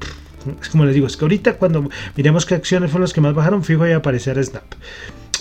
es 0.62 0.69
como 0.69 0.85
les 0.85 0.95
digo, 0.95 1.09
es 1.09 1.17
que 1.17 1.25
ahorita 1.25 1.55
cuando 1.55 1.88
miremos 2.17 2.47
qué 2.47 2.55
acciones 2.55 2.93
fueron 2.93 3.02
las 3.02 3.12
que 3.12 3.21
más 3.21 3.35
bajaron, 3.35 3.64
fijo 3.64 3.83
ahí 3.83 3.93
aparecer 3.93 4.43
Snap. 4.45 4.64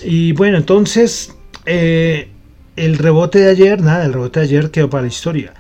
Y 0.04 0.34
bueno, 0.34 0.58
entonces 0.58 1.36
eh, 1.66 2.30
el 2.76 2.98
rebote 2.98 3.40
de 3.40 3.50
ayer, 3.50 3.82
nada, 3.82 4.06
el 4.06 4.14
rebote 4.14 4.40
de 4.40 4.46
ayer 4.46 4.72
quedó 4.72 4.90
para 4.90 5.04
la 5.04 5.08
historia. 5.08 5.54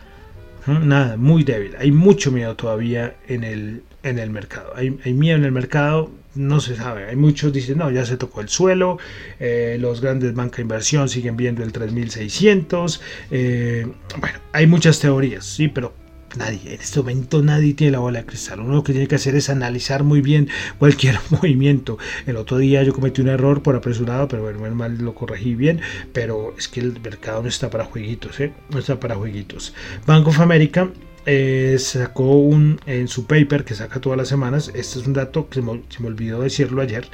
Nada, 0.65 1.15
muy 1.15 1.43
débil. 1.43 1.75
Hay 1.79 1.91
mucho 1.91 2.29
miedo 2.29 2.55
todavía 2.55 3.15
en 3.27 3.43
el, 3.45 3.83
en 4.03 4.19
el 4.19 4.29
mercado. 4.29 4.73
Hay, 4.75 4.91
miedo 5.13 5.37
en 5.37 5.45
el 5.45 5.51
mercado, 5.53 6.11
no 6.35 6.59
se 6.59 6.75
sabe. 6.75 7.05
Hay 7.05 7.15
muchos 7.15 7.53
dicen, 7.53 7.77
no, 7.77 7.89
ya 7.89 8.05
se 8.05 8.17
tocó 8.17 8.41
el 8.41 8.49
suelo. 8.49 8.97
Eh, 9.39 9.77
los 9.79 10.01
grandes 10.01 10.33
bancos 10.33 10.57
de 10.57 10.63
inversión 10.63 11.07
siguen 11.07 11.37
viendo 11.37 11.63
el 11.63 11.71
3600. 11.71 13.01
Eh, 13.31 13.87
bueno, 14.19 14.39
hay 14.51 14.67
muchas 14.67 14.99
teorías, 14.99 15.45
sí, 15.45 15.69
pero 15.69 15.93
Nadie, 16.37 16.75
en 16.75 16.81
este 16.81 16.99
momento 16.99 17.41
nadie 17.41 17.73
tiene 17.73 17.91
la 17.91 17.99
bola 17.99 18.19
de 18.19 18.25
cristal. 18.25 18.59
Uno 18.59 18.75
lo 18.75 18.83
que 18.83 18.91
tiene 18.91 19.07
que 19.07 19.15
hacer 19.15 19.35
es 19.35 19.49
analizar 19.49 20.03
muy 20.03 20.21
bien 20.21 20.49
cualquier 20.77 21.17
movimiento. 21.29 21.97
El 22.25 22.37
otro 22.37 22.57
día 22.57 22.83
yo 22.83 22.93
cometí 22.93 23.21
un 23.21 23.29
error 23.29 23.63
por 23.63 23.75
apresurado, 23.75 24.27
pero 24.27 24.43
bueno, 24.43 24.75
mal 24.75 24.97
lo 24.97 25.15
corregí 25.15 25.55
bien. 25.55 25.81
Pero 26.13 26.53
es 26.57 26.67
que 26.67 26.79
el 26.79 26.99
mercado 27.01 27.41
no 27.41 27.49
está 27.49 27.69
para 27.69 27.85
jueguitos, 27.85 28.39
¿eh? 28.39 28.53
No 28.69 28.79
está 28.79 28.99
para 28.99 29.15
jueguitos. 29.15 29.73
Bank 30.05 30.27
of 30.27 30.39
America 30.39 30.89
eh, 31.25 31.75
sacó 31.79 32.37
un 32.37 32.79
en 32.85 33.07
su 33.07 33.25
paper 33.25 33.65
que 33.65 33.73
saca 33.73 33.99
todas 33.99 34.17
las 34.17 34.27
semanas. 34.27 34.71
Este 34.73 34.99
es 34.99 35.07
un 35.07 35.13
dato 35.13 35.49
que 35.49 35.55
se 35.55 35.61
me, 36.01 36.07
olvidó 36.07 36.41
decirlo 36.41 36.81
ayer. 36.81 37.07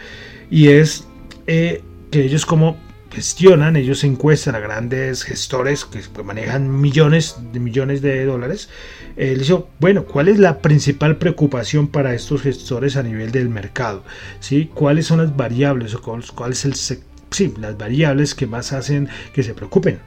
Y 0.52 0.68
es 0.68 1.08
eh, 1.48 1.82
que 2.12 2.26
ellos 2.26 2.46
como 2.46 2.78
gestionan, 3.14 3.76
ellos 3.76 4.04
encuestan 4.04 4.56
a 4.56 4.60
grandes 4.60 5.24
gestores 5.24 5.86
que 5.86 6.02
manejan 6.24 6.82
millones 6.82 7.38
de 7.52 7.60
millones 7.60 8.02
de 8.02 8.26
dólares. 8.26 8.70
Eh, 9.16 9.36
dijo, 9.38 9.70
bueno, 9.80 10.06
¿cuál 10.06 10.28
es 10.28 10.40
la 10.40 10.60
principal 10.60 11.18
preocupación 11.18 11.88
para 11.88 12.14
estos 12.14 12.42
gestores 12.42 12.98
a 12.98 13.04
nivel 13.04 13.32
del 13.32 13.50
mercado? 13.50 14.04
¿Sí? 14.40 14.70
¿Cuáles 14.74 15.06
son 15.06 15.20
las 15.20 15.36
variables 15.36 15.94
o 15.94 16.02
cuál, 16.02 16.52
es 16.52 16.66
el 16.66 16.74
sí, 16.74 17.54
las 17.60 17.78
variables 17.78 18.34
que 18.34 18.48
más 18.48 18.74
hacen 18.74 19.10
que 19.34 19.44
se 19.44 19.54
preocupen? 19.54 20.00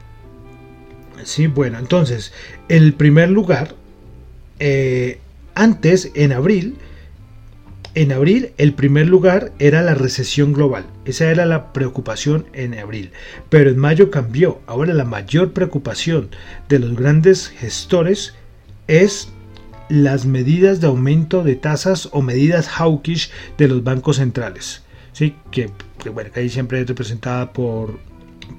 Sí, 1.23 1.47
bueno, 1.47 1.79
entonces, 1.79 2.33
el 2.69 2.93
primer 2.93 3.29
lugar, 3.29 3.75
eh, 4.59 5.19
antes, 5.55 6.11
en 6.13 6.31
abril, 6.31 6.77
en 7.97 8.11
abril, 8.11 8.51
el 8.59 8.75
primer 8.75 9.07
lugar 9.07 9.53
era 9.57 9.81
la 9.81 9.95
recesión 9.95 10.53
global. 10.53 10.85
Esa 11.05 11.31
era 11.31 11.47
la 11.47 11.73
preocupación 11.73 12.45
en 12.53 12.77
abril. 12.77 13.09
Pero 13.49 13.71
en 13.71 13.79
mayo 13.79 14.11
cambió. 14.11 14.61
Ahora 14.67 14.93
la 14.93 15.03
mayor 15.03 15.51
preocupación 15.51 16.29
de 16.69 16.77
los 16.77 16.95
grandes 16.95 17.47
gestores 17.47 18.35
es 18.87 19.29
las 19.89 20.27
medidas 20.27 20.79
de 20.79 20.85
aumento 20.85 21.43
de 21.43 21.55
tasas 21.55 22.09
o 22.11 22.21
medidas 22.21 22.67
hawkish 22.67 23.31
de 23.57 23.67
los 23.67 23.83
bancos 23.83 24.17
centrales. 24.17 24.83
¿sí? 25.11 25.35
Que, 25.49 25.71
bueno, 26.13 26.29
que 26.31 26.41
ahí 26.41 26.49
siempre 26.49 26.79
es 26.79 26.87
representada 26.87 27.51
por 27.51 27.97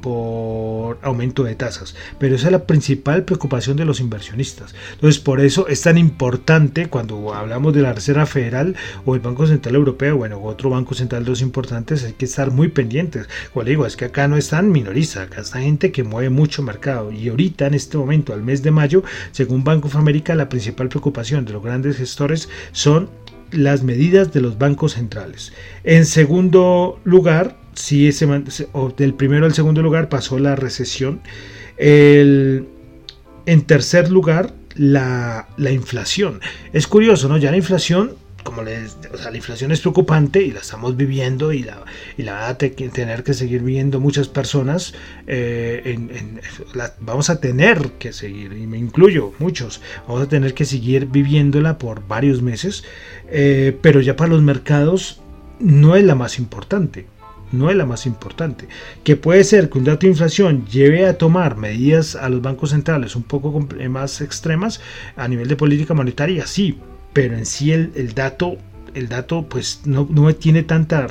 por 0.01 0.99
aumento 1.03 1.45
de 1.45 1.55
tasas. 1.55 1.95
Pero 2.19 2.37
esa 2.37 2.47
es 2.47 2.53
la 2.53 2.67
principal 2.67 3.25
preocupación 3.25 3.77
de 3.77 3.85
los 3.85 4.01
inversionistas. 4.01 4.75
Entonces, 4.95 5.21
por 5.21 5.41
eso 5.41 5.69
es 5.69 5.83
tan 5.83 5.99
importante 5.99 6.89
cuando 6.89 7.35
hablamos 7.35 7.75
de 7.75 7.83
la 7.83 7.93
Reserva 7.93 8.27
Federal 8.27 8.77
o 9.05 9.15
el 9.15 9.21
Banco 9.21 9.47
Central 9.47 9.75
Europeo, 9.75 10.17
bueno, 10.17 10.43
otro 10.43 10.71
Banco 10.71 10.95
Central 10.95 11.25
de 11.25 11.31
los 11.31 11.43
importantes, 11.43 12.05
hay 12.05 12.13
que 12.13 12.25
estar 12.25 12.51
muy 12.51 12.69
pendientes. 12.69 13.29
Como 13.53 13.65
digo, 13.65 13.87
es 13.87 13.97
que 13.97 14.07
acá 14.07 14.29
no 14.29 14.37
están 14.37 14.71
minoristas, 14.71 15.27
acá 15.27 15.41
está 15.41 15.61
gente 15.61 15.93
que 15.93 16.05
mueve 16.05 16.31
mucho 16.31 16.63
mercado. 16.63 17.13
Y 17.13 17.29
ahorita, 17.29 17.67
en 17.67 17.75
este 17.75 17.99
momento, 17.99 18.33
al 18.33 18.43
mes 18.43 18.63
de 18.63 18.71
mayo, 18.71 19.03
según 19.33 19.65
Banco 19.65 19.89
of 19.89 19.97
America, 19.97 20.35
la 20.35 20.49
principal 20.49 20.89
preocupación 20.89 21.45
de 21.45 21.53
los 21.53 21.63
grandes 21.63 21.97
gestores 21.97 22.49
son 22.73 23.11
las 23.51 23.83
medidas 23.83 24.33
de 24.33 24.41
los 24.41 24.59
bancos 24.59 24.93
centrales. 24.93 25.53
En 25.85 26.05
segundo 26.05 27.01
lugar, 27.05 27.58
sí 27.75 28.09
ese, 28.09 28.27
del 28.97 29.15
primero 29.15 29.47
al 29.47 29.55
segundo 29.55 29.83
lugar 29.83 30.09
pasó 30.09 30.39
la 30.39 30.57
recesión. 30.57 31.21
en 31.79 32.67
tercer 33.67 34.11
lugar, 34.11 34.53
la, 34.79 35.47
inflación. 35.71 36.41
Es 36.73 36.87
curioso, 36.87 37.29
¿no? 37.29 37.37
Ya 37.37 37.51
la 37.51 37.57
inflación, 37.57 38.13
como 38.45 38.63
les, 38.63 38.97
la 39.23 39.37
inflación 39.37 39.73
es 39.73 39.81
preocupante 39.81 40.43
y 40.43 40.53
la 40.53 40.61
estamos 40.61 40.97
viviendo 40.97 41.53
y 41.53 41.65
la, 41.65 41.85
y 42.17 42.23
la 42.23 42.35
van 42.35 42.51
a 42.51 42.55
tener 42.57 43.25
que 43.25 43.35
seguir 43.35 43.63
viviendo 43.63 44.01
muchas 44.01 44.29
personas. 44.29 44.95
Eh, 45.27 45.99
vamos 47.01 47.29
a 47.29 47.41
tener 47.41 47.93
que 47.99 48.13
seguir, 48.13 48.53
y 48.53 48.67
me 48.67 48.79
incluyo, 48.79 49.33
muchos, 49.39 49.81
vamos 50.07 50.23
a 50.23 50.29
tener 50.29 50.55
que 50.55 50.65
seguir 50.65 51.07
viviéndola 51.07 51.79
por 51.79 52.07
varios 52.07 52.41
meses, 52.41 52.85
eh, 53.31 53.77
pero 53.83 54.01
ya 54.01 54.17
para 54.17 54.31
los 54.31 54.43
mercados 54.43 55.21
no 55.59 55.97
es 55.97 56.05
la 56.05 56.15
más 56.15 56.39
importante 56.39 57.07
no 57.53 57.71
es 57.71 57.77
la 57.77 57.87
más 57.87 58.07
importante. 58.07 58.69
Que 59.05 59.17
puede 59.17 59.45
ser 59.45 59.71
que 59.71 59.79
un 59.79 59.85
dato 59.85 60.01
de 60.01 60.09
inflación 60.09 60.67
lleve 60.67 61.07
a 61.07 61.19
tomar 61.19 61.57
medidas 61.57 62.15
a 62.15 62.29
los 62.29 62.43
bancos 62.43 62.71
centrales 62.71 63.17
un 63.17 63.23
poco 63.23 63.67
eh, 63.79 63.89
más 63.89 64.21
extremas 64.21 64.81
a 65.17 65.29
nivel 65.29 65.49
de 65.49 65.57
política 65.57 65.95
monetaria, 65.95 66.47
sí, 66.47 66.79
pero 67.13 67.37
en 67.37 67.47
sí 67.47 67.73
el, 67.73 68.15
dato 68.15 68.59
el 68.95 69.09
dato 69.09 69.49
pues 69.49 69.83
no, 69.85 70.07
tiene 70.35 70.63
tanta 70.63 71.07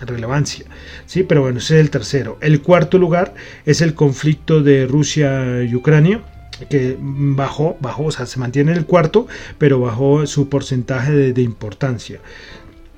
relevancia. 0.00 0.66
Sí, 1.06 1.22
pero 1.22 1.42
bueno, 1.42 1.58
ese 1.58 1.76
es 1.76 1.80
el 1.80 1.90
tercero. 1.90 2.38
El 2.40 2.62
cuarto 2.62 2.98
lugar 2.98 3.34
es 3.64 3.80
el 3.80 3.94
conflicto 3.94 4.62
de 4.62 4.86
Rusia 4.86 5.62
y 5.62 5.74
Ucrania 5.74 6.22
que 6.70 6.96
bajó, 6.98 7.76
bajó, 7.80 8.04
o 8.04 8.10
sea, 8.10 8.24
se 8.24 8.38
mantiene 8.38 8.72
en 8.72 8.78
el 8.78 8.86
cuarto, 8.86 9.26
pero 9.58 9.78
bajó 9.80 10.26
su 10.26 10.48
porcentaje 10.48 11.32
de 11.32 11.42
importancia. 11.42 12.20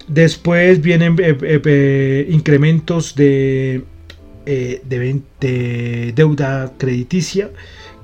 Después 0.08 0.80
vienen 0.80 1.16
eh, 1.18 1.36
eh, 1.42 1.60
eh, 1.64 2.26
incrementos 2.30 3.14
de 3.14 3.84
de, 4.48 6.12
deuda 6.14 6.72
crediticia, 6.78 7.50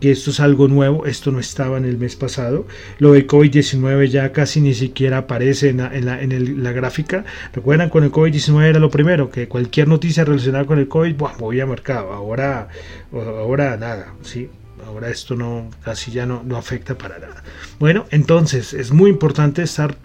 que 0.00 0.10
esto 0.10 0.30
es 0.30 0.40
algo 0.40 0.68
nuevo, 0.68 1.06
esto 1.06 1.30
no 1.30 1.40
estaba 1.40 1.78
en 1.78 1.86
el 1.86 1.96
mes 1.96 2.16
pasado. 2.16 2.66
Lo 2.98 3.12
de 3.12 3.26
COVID-19 3.26 4.08
ya 4.08 4.32
casi 4.32 4.60
ni 4.60 4.74
siquiera 4.74 5.18
aparece 5.18 5.70
en 5.70 5.78
la, 5.78 6.72
gráfica. 6.72 7.24
Recuerdan, 7.54 7.88
con 7.88 8.04
el 8.04 8.12
COVID-19 8.12 8.62
era 8.62 8.78
lo 8.78 8.90
primero, 8.90 9.30
que 9.30 9.48
cualquier 9.48 9.88
noticia 9.88 10.24
relacionada 10.24 10.66
con 10.66 10.78
el 10.78 10.88
COVID, 10.88 11.16
buah, 11.16 11.38
movía 11.38 11.64
mercado. 11.64 12.12
Ahora, 12.12 12.68
ahora 13.12 13.76
nada, 13.78 14.14
¿sí? 14.22 14.50
Ahora 14.86 15.08
esto 15.08 15.34
no 15.34 15.70
casi 15.82 16.10
ya 16.10 16.26
no, 16.26 16.42
no 16.44 16.58
afecta 16.58 16.98
para 16.98 17.18
nada. 17.18 17.42
Bueno, 17.78 18.04
entonces 18.10 18.74
es 18.74 18.92
muy 18.92 19.08
importante 19.08 19.62
estar 19.62 19.96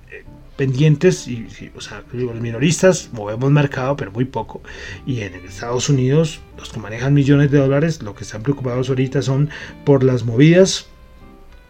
pendientes 0.59 1.25
y, 1.29 1.47
o 1.73 1.79
sea, 1.79 2.03
los 2.11 2.35
minoristas 2.41 3.11
movemos 3.13 3.49
mercado 3.49 3.95
pero 3.95 4.11
muy 4.11 4.25
poco 4.25 4.61
y 5.05 5.21
en 5.21 5.33
Estados 5.35 5.87
Unidos 5.87 6.41
los 6.57 6.73
que 6.73 6.81
manejan 6.81 7.13
millones 7.13 7.49
de 7.49 7.59
dólares 7.59 8.01
lo 8.01 8.13
que 8.13 8.25
están 8.25 8.43
preocupados 8.43 8.89
ahorita 8.89 9.21
son 9.21 9.49
por 9.85 10.03
las 10.03 10.25
movidas 10.25 10.87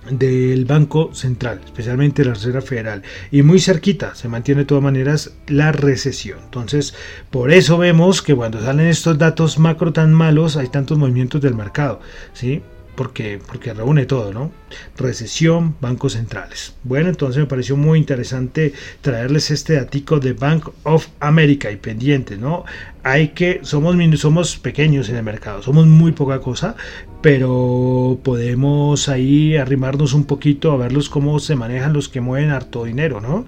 del 0.10 0.65
Banco 0.65 1.13
Central, 1.13 1.62
especialmente 1.63 2.25
la 2.25 2.34
Reserva 2.34 2.62
Federal, 2.62 3.03
y 3.29 3.43
muy 3.43 3.60
cerquita 3.60 4.15
se 4.15 4.27
mantiene 4.27 4.62
de 4.62 4.65
todas 4.65 4.84
maneras 4.84 5.34
la 5.48 5.72
recesión. 5.72 6.39
Entonces, 6.46 6.96
por 7.29 7.51
eso 7.51 7.77
vemos 7.77 8.24
que 8.24 8.34
cuando 8.34 8.60
salen 8.60 8.88
estos 8.88 9.19
datos 9.19 9.60
macro 9.60 9.93
tan 9.93 10.13
malos 10.13 10.58
hay 10.58 10.69
tantos 10.69 10.98
movimientos 10.98 11.41
del 11.41 11.53
mercado, 11.53 12.00
¿sí? 12.34 12.63
Porque, 13.00 13.39
porque 13.48 13.74
reúne 13.74 14.06
todo, 14.06 14.34
¿no? 14.34 14.51
Recesión, 14.98 15.77
bancos 15.79 16.13
centrales. 16.13 16.75
Bueno, 16.84 17.08
entonces 17.08 17.39
me 17.39 17.46
pareció 17.46 17.77
muy 17.77 17.98
interesante 17.98 18.74
traerles 19.00 19.51
este 19.51 19.75
datico 19.75 20.20
de 20.20 20.34
Bank 20.34 20.68
of 20.84 21.08
America 21.22 21.72
y 21.72 21.77
pendiente, 21.77 22.36
¿no? 22.36 22.65
Hay 23.03 23.29
que, 23.29 23.62
somos, 23.63 23.96
somos 24.20 24.58
pequeños 24.58 25.08
en 25.08 25.15
el 25.15 25.24
mercado, 25.24 25.62
somos 25.62 25.88
muy 25.88 26.12
poca 26.12 26.41
cosa, 26.41 26.75
pero 27.22 28.20
podemos 28.22 29.08
ahí 29.08 29.56
arrimarnos 29.56 30.12
un 30.12 30.25
poquito 30.25 30.74
a 30.74 30.75
verlos 30.75 31.08
cómo 31.08 31.39
se 31.39 31.56
manejan 31.56 31.94
los 31.94 32.10
que 32.10 32.20
mueven 32.20 32.50
harto 32.50 32.84
dinero, 32.84 33.22
¿no? 33.22 33.46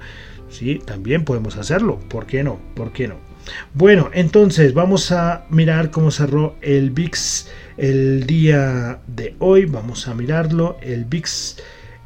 Sí, 0.48 0.80
también 0.86 1.26
podemos 1.26 1.58
hacerlo, 1.58 2.00
¿por 2.08 2.26
qué 2.26 2.42
no? 2.42 2.58
¿Por 2.74 2.94
qué 2.94 3.10
no? 3.10 3.32
Bueno, 3.74 4.10
entonces 4.14 4.74
vamos 4.74 5.12
a 5.12 5.46
mirar 5.50 5.92
cómo 5.92 6.12
cerró 6.12 6.56
el 6.62 6.92
VIX 6.92 7.50
el 7.82 8.26
día 8.28 9.00
de 9.08 9.36
hoy. 9.40 9.66
Vamos 9.66 10.08
a 10.08 10.14
mirarlo. 10.14 10.78
El 10.82 11.06
VIX 11.06 11.58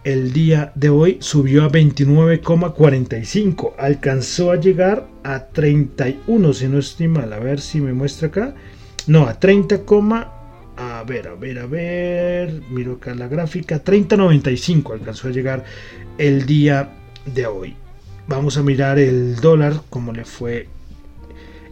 el 0.06 0.32
día 0.32 0.72
de 0.76 0.88
hoy 0.90 1.18
subió 1.20 1.66
a 1.66 1.70
29,45. 1.70 3.74
Alcanzó 3.78 4.52
a 4.52 4.56
llegar 4.56 5.10
a 5.24 5.48
31, 5.48 6.54
si 6.54 6.70
no 6.70 6.80
estoy 6.80 7.10
mal. 7.10 7.34
A 7.34 7.40
ver 7.40 7.60
si 7.60 7.82
me 7.82 7.92
muestra 7.92 8.30
acá. 8.30 8.56
No, 9.08 9.28
a 9.28 9.38
30, 9.38 9.82
a 10.78 11.04
ver, 11.04 11.28
a 11.28 11.36
ver, 11.36 11.60
a 11.60 11.66
ver. 11.66 12.62
Miro 12.70 12.94
acá 12.94 13.14
la 13.14 13.28
gráfica. 13.28 13.84
30.95 13.84 14.94
alcanzó 14.94 15.28
a 15.28 15.32
llegar 15.32 15.66
el 16.18 16.46
día 16.46 16.92
de 17.26 17.48
hoy. 17.48 17.76
Vamos 18.28 18.58
a 18.58 18.64
mirar 18.64 18.98
el 18.98 19.36
dólar, 19.36 19.82
como 19.90 20.14
le 20.14 20.24
fue 20.24 20.70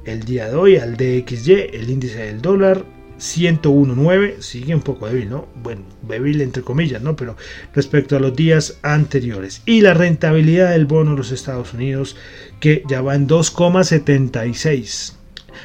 el 0.04 0.24
día 0.24 0.50
de 0.50 0.56
hoy 0.56 0.76
al 0.76 0.98
DXY, 0.98 1.70
el 1.72 1.90
índice 1.90 2.18
del 2.18 2.42
dólar 2.42 2.84
101.9, 3.24 4.42
sigue 4.42 4.76
un 4.76 4.82
poco 4.82 5.08
débil, 5.08 5.30
¿no? 5.30 5.48
Bueno, 5.56 5.84
débil 6.02 6.42
entre 6.42 6.62
comillas, 6.62 7.02
¿no? 7.02 7.16
Pero 7.16 7.38
respecto 7.74 8.18
a 8.18 8.20
los 8.20 8.36
días 8.36 8.78
anteriores. 8.82 9.62
Y 9.66 9.80
la 9.80 9.94
rentabilidad 9.94 10.72
del 10.72 10.86
bono 10.86 11.12
de 11.12 11.18
los 11.18 11.32
Estados 11.32 11.74
Unidos, 11.74 12.18
que 12.60 12.84
ya 12.90 13.02
va 13.02 13.16
en 13.16 13.28
2,76. 13.28 15.14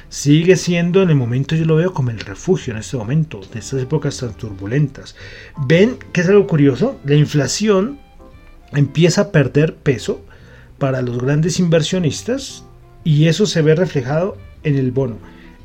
Sigue 0.08 0.56
siendo 0.56 1.02
en 1.02 1.10
el 1.10 1.16
momento, 1.16 1.56
yo 1.56 1.64
lo 1.64 1.76
veo 1.76 1.92
como 1.92 2.10
el 2.10 2.20
refugio 2.20 2.72
en 2.72 2.78
este 2.78 2.96
momento, 2.96 3.40
de 3.52 3.58
estas 3.58 3.82
épocas 3.82 4.18
tan 4.18 4.34
turbulentas. 4.34 5.16
Ven 5.66 5.98
que 6.12 6.20
es 6.20 6.28
algo 6.28 6.46
curioso, 6.46 7.00
la 7.04 7.16
inflación 7.16 7.98
empieza 8.72 9.22
a 9.22 9.32
perder 9.32 9.74
peso 9.74 10.24
para 10.78 11.02
los 11.02 11.18
grandes 11.18 11.58
inversionistas 11.58 12.64
y 13.02 13.26
eso 13.26 13.46
se 13.46 13.62
ve 13.62 13.74
reflejado 13.74 14.36
en 14.62 14.76
el 14.76 14.92
bono, 14.92 15.18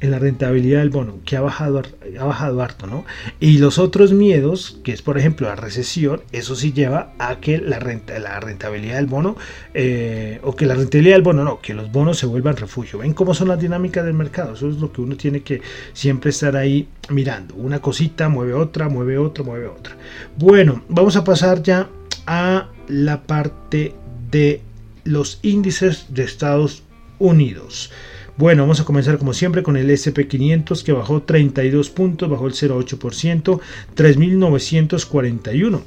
en 0.03 0.11
la 0.11 0.19
rentabilidad 0.19 0.79
del 0.79 0.89
bono, 0.89 1.19
que 1.23 1.37
ha 1.37 1.41
bajado, 1.41 1.81
ha 2.19 2.25
bajado 2.25 2.61
harto, 2.61 2.87
¿no? 2.87 3.05
Y 3.39 3.59
los 3.59 3.79
otros 3.79 4.11
miedos, 4.11 4.77
que 4.83 4.91
es 4.91 5.01
por 5.01 5.17
ejemplo 5.17 5.47
la 5.47 5.55
recesión, 5.55 6.21
eso 6.33 6.57
sí 6.57 6.73
lleva 6.73 7.13
a 7.19 7.39
que 7.39 7.57
la, 7.57 7.79
renta, 7.79 8.19
la 8.19 8.37
rentabilidad 8.41 8.97
del 8.97 9.05
bono, 9.05 9.37
eh, 9.73 10.41
o 10.43 10.57
que 10.57 10.65
la 10.65 10.75
rentabilidad 10.75 11.15
del 11.15 11.21
bono, 11.21 11.45
no, 11.45 11.61
que 11.61 11.73
los 11.73 11.89
bonos 11.89 12.17
se 12.17 12.25
vuelvan 12.25 12.57
refugio. 12.57 12.99
¿Ven 12.99 13.13
cómo 13.13 13.33
son 13.33 13.47
las 13.47 13.61
dinámicas 13.61 14.03
del 14.03 14.13
mercado? 14.13 14.55
Eso 14.55 14.67
es 14.67 14.75
lo 14.75 14.91
que 14.91 14.99
uno 14.99 15.15
tiene 15.15 15.41
que 15.41 15.61
siempre 15.93 16.31
estar 16.31 16.57
ahí 16.57 16.89
mirando. 17.07 17.55
Una 17.55 17.79
cosita 17.79 18.27
mueve 18.27 18.53
otra, 18.55 18.89
mueve 18.89 19.17
otra, 19.17 19.45
mueve 19.45 19.67
otra. 19.67 19.95
Bueno, 20.35 20.83
vamos 20.89 21.15
a 21.15 21.23
pasar 21.23 21.63
ya 21.63 21.87
a 22.27 22.67
la 22.89 23.23
parte 23.23 23.95
de 24.29 24.59
los 25.05 25.39
índices 25.43 26.07
de 26.09 26.25
Estados 26.25 26.83
Unidos. 27.19 27.89
Bueno, 28.35 28.63
vamos 28.63 28.79
a 28.79 28.85
comenzar 28.85 29.19
como 29.19 29.33
siempre 29.33 29.61
con 29.61 29.77
el 29.77 29.91
SP500 29.91 30.83
que 30.83 30.91
bajó 30.91 31.21
32 31.21 31.91
puntos, 31.91 32.27
bajó 32.29 32.47
el 32.47 32.53
0,8%, 32.53 33.59
3.941. 33.95 35.81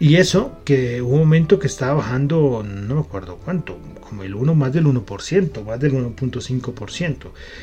Y 0.00 0.14
eso 0.16 0.60
que 0.64 1.02
hubo 1.02 1.14
un 1.14 1.20
momento 1.20 1.58
que 1.58 1.66
estaba 1.66 1.94
bajando, 1.94 2.64
no 2.64 2.94
me 2.94 3.00
acuerdo 3.00 3.38
cuánto, 3.44 3.76
como 4.00 4.22
el 4.22 4.36
1 4.36 4.54
más 4.54 4.72
del 4.72 4.86
1%, 4.86 5.64
más 5.64 5.80
del 5.80 5.94
1.5%. 5.94 7.16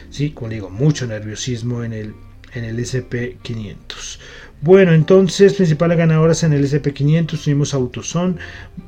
Sí, 0.10 0.32
como 0.32 0.50
digo, 0.50 0.70
mucho 0.70 1.08
nerviosismo 1.08 1.86
en 1.86 1.94
el, 1.94 2.14
en 2.54 2.66
el 2.66 2.78
SP500. 2.78 4.20
Bueno, 4.62 4.94
entonces, 4.94 5.54
principales 5.54 5.98
ganadoras 5.98 6.44
en 6.44 6.54
el 6.54 6.64
SP500 6.64 7.44
tuvimos 7.44 7.74
AutoZone 7.74 8.36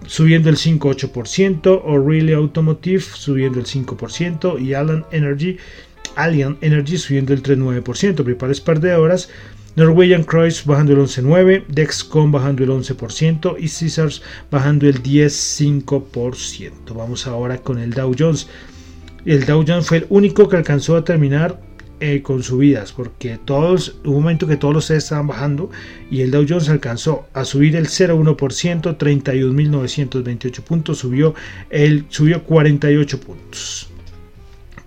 subiendo 0.08 0.50
el 0.50 0.56
5,8%, 0.56 1.82
O'Reilly 1.84 2.34
Automotive 2.34 3.02
subiendo 3.02 3.60
el 3.60 3.66
5% 3.66 4.60
y 4.60 4.74
Allen 4.74 5.06
Energy, 5.12 5.58
Allian 6.16 6.58
Energy 6.62 6.98
subiendo 6.98 7.34
el 7.34 7.44
3,9%. 7.44 7.84
Principales 8.16 8.62
perdedoras, 8.62 9.30
Norwegian 9.76 10.24
Cruise 10.24 10.66
bajando 10.66 10.94
el 10.94 11.00
11,9%, 11.00 11.66
Dexcom 11.68 12.32
bajando 12.32 12.64
el 12.64 12.72
11% 12.72 13.58
y 13.60 13.70
Caesars 13.70 14.24
bajando 14.50 14.88
el 14.88 15.04
10,5%. 15.04 16.96
Vamos 16.96 17.28
ahora 17.28 17.60
con 17.60 17.78
el 17.78 17.92
Dow 17.92 18.16
Jones. 18.18 18.48
El 19.26 19.46
Dow 19.46 19.64
Jones 19.68 19.86
fue 19.86 19.98
el 19.98 20.08
único 20.10 20.50
que 20.50 20.58
alcanzó 20.58 20.96
a 20.96 21.04
terminar 21.04 21.60
eh, 22.00 22.22
con 22.22 22.44
subidas, 22.44 22.92
porque 22.92 23.40
todos, 23.44 23.96
un 24.06 24.14
momento 24.14 24.46
que 24.46 24.56
todos 24.56 24.74
los 24.74 24.92
estaban 24.92 25.28
bajando 25.28 25.72
y 26.12 26.22
el 26.22 26.30
Dow 26.30 26.46
Jones 26.48 26.70
alcanzó 26.70 27.26
a 27.34 27.44
subir 27.44 27.76
el 27.76 27.88
0,1%, 27.88 28.98
31.928 28.98 30.62
puntos, 30.62 31.00
subió, 31.00 31.34
el, 31.70 32.06
subió 32.10 32.44
48 32.44 33.20
puntos. 33.20 33.90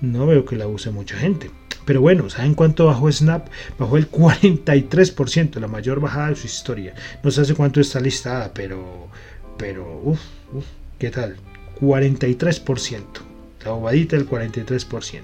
no 0.00 0.26
veo 0.26 0.44
que 0.44 0.56
la 0.56 0.66
use 0.66 0.90
mucha 0.90 1.16
gente. 1.16 1.50
Pero 1.86 2.02
bueno, 2.02 2.28
¿saben 2.28 2.54
cuánto 2.54 2.86
bajó 2.86 3.10
Snap? 3.10 3.46
Bajó 3.78 3.96
el 3.96 4.10
43%, 4.10 5.58
la 5.60 5.68
mayor 5.68 6.00
bajada 6.00 6.28
de 6.30 6.36
su 6.36 6.46
historia. 6.46 6.94
No 7.22 7.30
sé 7.30 7.40
hace 7.40 7.54
cuánto 7.54 7.80
está 7.80 8.00
listada, 8.00 8.52
pero, 8.52 9.08
pero, 9.56 10.02
uff, 10.02 10.20
uf, 10.52 10.64
¿qué 10.98 11.10
tal? 11.10 11.36
43%. 11.80 13.02
La 13.64 13.70
bobadita 13.70 14.16
del 14.16 14.28
43%. 14.28 15.20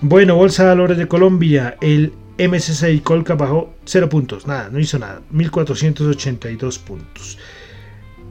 Bueno, 0.00 0.36
Bolsa 0.36 0.62
de 0.62 0.68
Valores 0.70 0.96
de 0.96 1.08
Colombia, 1.08 1.76
el 1.80 2.12
MSCI 2.38 3.00
Colca 3.00 3.34
bajó 3.34 3.74
0 3.84 4.08
puntos, 4.08 4.46
nada, 4.46 4.70
no 4.70 4.78
hizo 4.78 4.98
nada, 4.98 5.20
1482 5.30 6.78
puntos. 6.78 7.36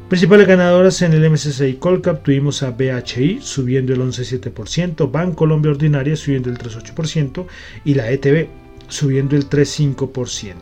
Principales 0.09 0.47
ganadoras 0.47 1.03
en 1.03 1.13
el 1.13 1.29
MSCI 1.29 1.75
Colcap 1.75 2.23
tuvimos 2.23 2.63
a 2.63 2.71
BHI 2.71 3.41
subiendo 3.43 3.93
el 3.93 4.01
11,7%, 4.01 5.11
Ban 5.11 5.33
Colombia 5.33 5.69
Ordinaria 5.69 6.15
subiendo 6.15 6.49
el 6.49 6.57
3,8% 6.57 7.45
y 7.85 7.93
la 7.93 8.09
ETB 8.09 8.47
subiendo 8.87 9.35
el 9.35 9.47
3,5%. 9.47 10.55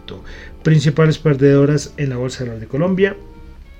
Principales 0.64 1.18
perdedoras 1.18 1.94
en 1.96 2.10
la 2.10 2.18
Bolsa 2.18 2.44
de 2.44 2.68
Colombia. 2.68 3.16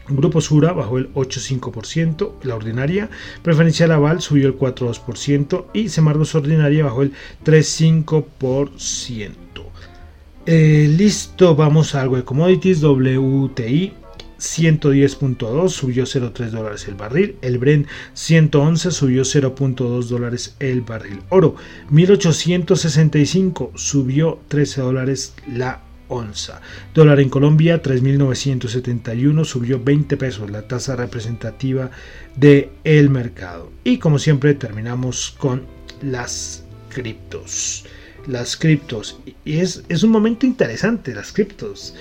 Grupo 0.08 0.40
Sura 0.40 0.72
bajó 0.72 1.00
el 1.00 1.14
8,5%, 1.14 2.36
la 2.44 2.56
ordinaria, 2.56 3.10
Preferencial 3.42 3.92
Aval 3.92 4.22
subió 4.22 4.48
el 4.48 4.58
4,2% 4.58 5.66
y 5.74 5.90
Semargos 5.90 6.34
Ordinaria 6.34 6.86
bajó 6.86 7.02
el 7.02 7.12
3,5%. 7.44 9.32
Eh, 10.46 10.94
listo, 10.98 11.58
vamos 11.58 11.94
a 11.94 12.00
algo 12.04 12.16
de 12.16 12.24
commodities, 12.24 12.82
WTI 12.82 14.07
110.2 14.40 15.70
subió 15.70 16.04
0.3 16.06 16.50
dólares 16.50 16.88
el 16.88 16.96
barril. 16.96 17.36
El 17.42 17.58
Bren 17.58 17.88
111 18.14 18.92
subió 18.92 19.24
0.2 19.24 20.04
dólares 20.08 20.56
el 20.60 20.82
barril. 20.82 21.22
Oro 21.30 21.56
1865 21.90 23.72
subió 23.76 24.40
13 24.48 24.82
dólares 24.82 25.34
la 25.48 25.82
onza. 26.08 26.62
Dólar 26.94 27.20
en 27.20 27.30
Colombia 27.30 27.82
3.971 27.82 29.46
subió 29.46 29.84
20 29.84 30.18
pesos 30.18 30.50
la 30.50 30.68
tasa 30.68 30.96
representativa 30.96 31.92
del 32.36 32.70
el 32.84 33.10
mercado. 33.10 33.72
Y 33.84 33.98
como 33.98 34.20
siempre 34.20 34.54
terminamos 34.54 35.36
con 35.38 35.64
las 36.02 36.64
criptos. 36.90 37.86
Las 38.28 38.58
criptos. 38.58 39.20
Y 39.46 39.58
es, 39.58 39.84
es 39.90 40.04
un 40.04 40.12
momento 40.12 40.46
interesante 40.46 41.14
las 41.14 41.32
criptos. 41.32 41.96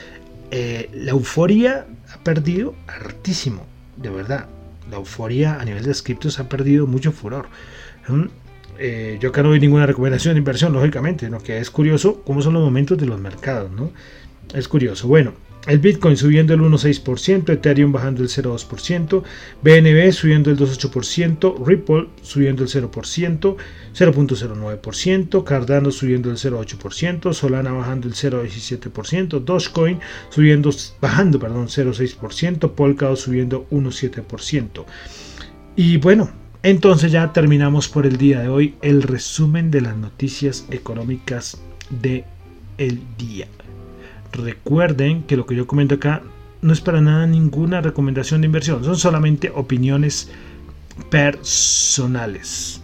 Eh, 0.51 0.89
la 0.93 1.11
euforia 1.11 1.87
perdido 2.27 2.75
hartísimo, 2.89 3.65
de 3.97 4.11
verdad. 4.11 4.47
La 4.91 4.97
euforia 4.97 5.61
a 5.61 5.65
nivel 5.65 5.85
de 5.85 5.95
criptos 6.03 6.41
ha 6.41 6.49
perdido 6.49 6.89
mucho 6.89 7.13
furor. 7.13 7.47
¿Mm? 8.09 8.25
Eh, 8.81 9.19
yo 9.21 9.29
acá 9.29 9.45
no 9.45 9.51
doy 9.51 9.61
ninguna 9.61 9.87
recomendación 9.87 10.35
de 10.35 10.39
inversión, 10.39 10.73
lógicamente, 10.73 11.31
lo 11.31 11.41
que 11.41 11.59
es 11.59 11.71
curioso 11.71 12.23
cómo 12.27 12.43
son 12.43 12.55
los 12.55 12.65
momentos 12.65 12.99
de 12.99 13.07
los 13.07 13.21
mercados, 13.21 13.71
¿no? 13.71 13.93
Es 14.53 14.67
curioso. 14.67 15.07
Bueno, 15.07 15.35
el 15.67 15.81
Bitcoin 15.81 16.17
subiendo 16.17 16.55
el 16.55 16.61
1,6%, 16.61 17.51
Ethereum 17.51 17.93
bajando 17.93 18.23
el 18.23 18.29
0,2%, 18.29 19.23
BNB 19.63 20.13
subiendo 20.13 20.51
el 20.51 20.59
2,8%, 20.59 21.67
Ripple 21.67 22.09
subiendo 22.23 22.63
el 22.63 22.69
0%, 22.69 23.57
0.09%, 23.95 25.45
Cardano 25.45 25.91
subiendo 25.91 26.31
el 26.31 26.37
0.8%, 26.37 27.33
Solana 27.33 27.73
bajando 27.73 28.07
el 28.07 28.15
0.17%, 28.15 29.41
Dogecoin 29.41 30.01
subiendo, 30.31 30.71
bajando 31.01 31.39
perdón, 31.41 31.67
0.6%, 31.67 32.73
Polkadot 32.73 33.17
subiendo 33.17 33.67
1.7%. 33.71 34.85
Y 35.75 35.97
bueno, 35.99 36.31
entonces 36.63 37.13
ya 37.13 37.33
terminamos 37.33 37.89
por 37.89 38.07
el 38.07 38.17
día 38.17 38.41
de 38.41 38.49
hoy 38.49 38.75
el 38.83 39.03
resumen 39.03 39.71
de 39.71 39.81
las 39.81 39.97
noticias 39.97 40.65
económicas 40.71 41.59
de 41.91 42.25
el 42.79 43.01
día. 43.19 43.49
Recuerden 44.37 45.23
que 45.23 45.37
lo 45.37 45.47
que 45.47 45.57
yo 45.57 45.67
comento 45.67 45.97
acá 45.97 46.23
no 46.61 46.73
es 46.73 46.81
para 46.81 47.01
nada 47.01 47.27
ninguna 47.27 47.81
recomendación 47.81 48.43
de 48.43 48.47
inversión, 48.47 48.85
son 48.85 48.97
solamente 48.97 49.51
opiniones 49.55 50.31
personales. 51.11 52.83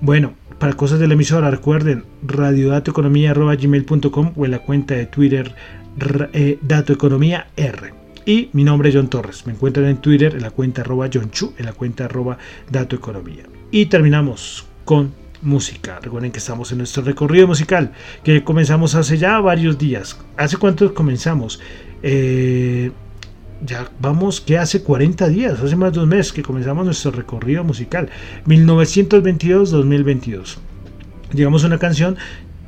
Bueno, 0.00 0.34
para 0.58 0.72
cosas 0.74 0.98
de 0.98 1.06
la 1.08 1.14
emisora, 1.14 1.50
recuerden 1.50 2.04
radiodatoeconomía.gmail.com 2.22 4.32
o 4.36 4.44
en 4.44 4.50
la 4.50 4.58
cuenta 4.58 4.94
de 4.94 5.06
Twitter 5.06 5.54
eh, 6.32 6.58
datoeconomía 6.62 7.48
R. 7.56 7.94
Y 8.26 8.50
mi 8.52 8.64
nombre 8.64 8.88
es 8.88 8.94
John 8.94 9.08
Torres. 9.08 9.46
Me 9.46 9.52
encuentran 9.52 9.86
en 9.86 9.98
Twitter 9.98 10.34
en 10.34 10.42
la 10.42 10.50
cuenta 10.50 10.82
arroba 10.82 11.08
John 11.12 11.30
Chu, 11.30 11.54
en 11.56 11.66
la 11.66 11.72
cuenta 11.72 12.06
arroba 12.06 12.38
datoeconomía. 12.70 13.44
Y 13.70 13.86
terminamos 13.86 14.66
con 14.84 15.12
música. 15.46 15.98
Recuerden 16.02 16.32
que 16.32 16.38
estamos 16.38 16.72
en 16.72 16.78
nuestro 16.78 17.02
recorrido 17.02 17.46
musical, 17.46 17.92
que 18.22 18.42
comenzamos 18.44 18.94
hace 18.94 19.16
ya 19.16 19.40
varios 19.40 19.78
días. 19.78 20.18
¿Hace 20.36 20.58
cuánto 20.58 20.92
comenzamos? 20.92 21.60
Eh, 22.02 22.90
ya 23.64 23.90
vamos 24.00 24.42
que 24.42 24.58
hace 24.58 24.82
40 24.82 25.28
días, 25.28 25.58
hace 25.60 25.76
más 25.76 25.94
de 25.94 26.00
un 26.00 26.10
mes 26.10 26.32
que 26.32 26.42
comenzamos 26.42 26.84
nuestro 26.84 27.12
recorrido 27.12 27.64
musical, 27.64 28.10
1922-2022. 28.46 30.58
Llegamos 31.32 31.64
una 31.64 31.78
canción 31.78 32.18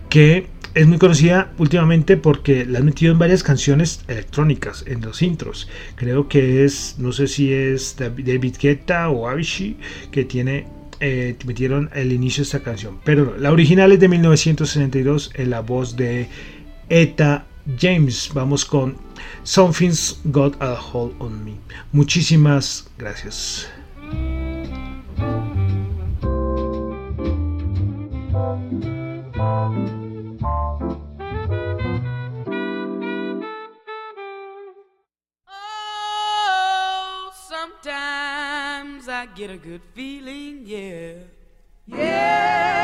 que 0.09 0.47
es 0.75 0.87
muy 0.87 0.99
conocida 0.99 1.53
últimamente 1.59 2.17
porque 2.17 2.65
la 2.65 2.79
han 2.79 2.87
metido 2.87 3.13
en 3.13 3.19
varias 3.19 3.43
canciones 3.43 4.05
electrónicas, 4.09 4.85
en 4.87 5.01
los 5.01 5.23
intros. 5.23 5.69
Creo 5.97 6.29
que 6.29 6.65
es, 6.65 6.97
no 6.99 7.13
sé 7.13 7.27
si 7.27 7.53
es 7.53 7.97
David 7.99 8.57
Guetta 8.61 9.09
o 9.11 9.29
Avicii, 9.29 9.77
que 10.11 10.25
tiene 10.25 10.78
eh, 11.01 11.37
metieron 11.45 11.91
el 11.95 12.13
inicio 12.13 12.43
de 12.43 12.47
esta 12.47 12.63
canción. 12.63 12.99
Pero 13.05 13.37
la 13.39 13.53
original 13.53 13.93
es 13.93 14.01
de 14.01 14.09
1962 14.09 15.33
en 15.35 15.51
la 15.51 15.61
voz 15.61 15.97
de 15.97 16.29
Eta 16.89 17.47
James. 17.79 18.31
Vamos 18.35 18.65
con 18.65 18.97
Something's 19.43 20.21
Got 20.25 20.61
a 20.63 20.75
Hold 20.75 21.15
on 21.19 21.45
Me. 21.45 21.55
Muchísimas 21.93 22.89
gracias. 22.99 23.69
Get 39.49 39.55
a 39.55 39.59
good 39.67 39.81
feeling, 39.95 40.63
yeah. 40.67 41.13
Yeah. 41.87 42.78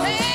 Hey! 0.00 0.31